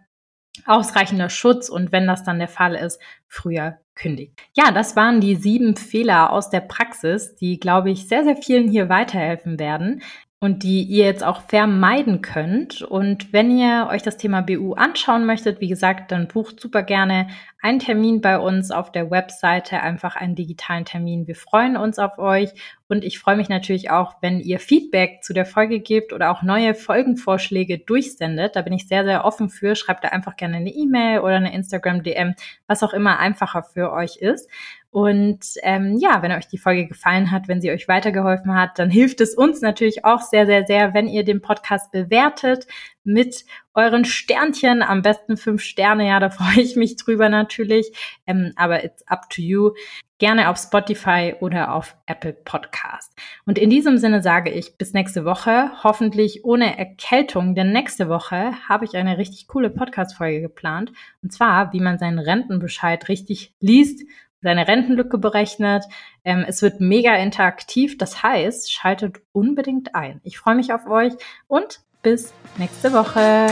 ausreichender 0.66 1.30
Schutz 1.30 1.70
und 1.70 1.92
wenn 1.92 2.08
das 2.08 2.24
dann 2.24 2.40
der 2.40 2.48
Fall 2.48 2.76
ist, 2.76 3.00
früher 3.28 3.78
kündigt. 3.96 4.34
Ja, 4.56 4.72
das 4.72 4.96
waren 4.96 5.22
die 5.22 5.36
sieben 5.36 5.76
Fehler 5.76 6.32
aus 6.32 6.50
der 6.50 6.62
Praxis, 6.62 7.36
die, 7.36 7.60
glaube 7.60 7.92
ich, 7.92 8.08
sehr, 8.08 8.24
sehr 8.24 8.36
vielen 8.36 8.70
hier 8.70 8.90
weiterhelfen 8.90 9.60
werden 9.60 10.02
und 10.42 10.64
die 10.64 10.84
ihr 10.84 11.06
jetzt 11.06 11.24
auch 11.24 11.42
vermeiden 11.42 12.22
könnt. 12.22 12.82
Und 12.82 13.34
wenn 13.34 13.58
ihr 13.58 13.90
euch 13.92 14.04
das 14.04 14.18
Thema 14.18 14.42
BU 14.42 14.74
anschauen 14.74 15.26
möchtet, 15.26 15.60
wie 15.60 15.68
gesagt, 15.68 16.12
dann 16.12 16.30
bucht 16.30 16.60
super 16.62 16.82
gerne 16.82 17.28
einen 17.62 17.80
Termin 17.80 18.22
bei 18.22 18.40
uns 18.40 18.72
auf 18.72 18.92
der 18.92 19.12
Webseite, 19.12 19.82
einfach 19.82 20.16
einen 20.16 20.36
digitalen 20.36 20.86
Termin. 20.86 21.28
Wir 21.28 21.36
freuen 21.36 21.76
uns 21.76 22.00
auf 22.00 22.18
euch 22.18 22.52
und 22.90 23.04
ich 23.04 23.20
freue 23.20 23.36
mich 23.36 23.50
natürlich 23.50 23.92
auch, 23.92 24.16
wenn 24.22 24.40
ihr 24.40 24.60
Feedback 24.60 25.24
zu 25.24 25.32
der 25.32 25.46
Folge 25.46 25.80
gebt 25.80 26.12
oder 26.12 26.32
auch 26.32 26.42
neue 26.42 26.74
Folgenvorschläge 26.74 27.78
durchsendet. 27.78 28.56
Da 28.56 28.64
bin 28.64 28.74
ich 28.74 28.88
sehr, 28.88 29.06
sehr 29.06 29.26
offen 29.26 29.50
für. 29.50 29.76
Schreibt 29.76 30.04
da 30.04 30.08
einfach 30.08 30.36
gerne 30.36 30.58
eine 30.58 30.72
E-Mail 30.72 31.20
oder 31.20 31.36
eine 31.36 31.54
Instagram-DM, 31.54 32.34
was 32.66 32.82
auch 32.82 32.94
immer 32.94 33.20
einfacher 33.20 33.62
für 33.62 33.94
euch 33.94 34.18
ist. 34.18 34.50
Und 34.90 35.40
ähm, 35.62 35.98
ja, 36.00 36.24
wenn 36.24 36.32
euch 36.32 36.48
die 36.48 36.58
Folge 36.58 36.88
gefallen 36.88 37.30
hat, 37.30 37.48
wenn 37.48 37.62
sie 37.62 37.70
euch 37.70 37.88
weitergeholfen 37.88 38.56
hat, 38.56 38.80
dann 38.80 38.90
hilft 38.90 39.22
es 39.22 39.36
uns 39.36 39.62
natürlich 39.62 40.04
auch 40.04 40.22
sehr, 40.22 40.48
sehr, 40.48 40.66
sehr, 40.66 40.96
wenn 40.96 41.08
ihr 41.08 41.24
den 41.24 41.42
Podcast 41.42 41.92
bewertet 41.92 42.66
mit 43.10 43.46
euren 43.74 44.06
Sternchen, 44.06 44.82
am 44.82 45.02
besten 45.02 45.36
fünf 45.36 45.62
Sterne, 45.62 46.08
ja, 46.08 46.20
da 46.20 46.30
freue 46.30 46.62
ich 46.62 46.76
mich 46.76 46.96
drüber 46.96 47.30
natürlich. 47.30 47.92
Ähm, 48.28 48.54
aber 48.56 48.84
it's 48.84 49.06
up 49.08 49.30
to 49.30 49.42
you. 49.42 49.72
Gerne 50.20 50.50
auf 50.50 50.58
Spotify 50.58 51.36
oder 51.40 51.74
auf 51.74 51.96
Apple 52.06 52.34
Podcast. 52.34 53.14
Und 53.46 53.58
in 53.58 53.70
diesem 53.70 53.98
Sinne 53.98 54.22
sage 54.22 54.52
ich 54.52 54.78
bis 54.78 54.94
nächste 54.94 55.24
Woche, 55.24 55.72
hoffentlich 55.82 56.44
ohne 56.44 56.78
Erkältung, 56.78 57.56
denn 57.56 57.72
nächste 57.72 58.10
Woche 58.10 58.52
habe 58.68 58.84
ich 58.84 58.98
eine 58.98 59.18
richtig 59.18 59.48
coole 59.48 59.70
Podcast-Folge 59.70 60.42
geplant. 60.42 60.92
Und 61.24 61.32
zwar, 61.32 61.72
wie 61.72 61.80
man 61.80 61.98
seinen 61.98 62.20
Rentenbescheid 62.20 63.08
richtig 63.08 63.54
liest 63.62 64.02
seine 64.42 64.68
Rentenlücke 64.68 65.18
berechnet. 65.18 65.84
Ähm, 66.24 66.46
es 66.48 66.62
wird 66.62 66.80
mega 66.80 67.16
interaktiv. 67.16 67.98
Das 67.98 68.24
heißt, 68.24 68.72
schaltet 68.72 69.22
unbedingt 69.32 69.96
ein. 69.96 70.22
Ich 70.24 70.38
freue 70.38 70.56
mich 70.56 70.74
auf 70.74 70.88
euch 70.88 71.14
und 71.48 71.82
bis 72.02 72.34
nächste 72.58 72.92
Woche. 72.94 73.48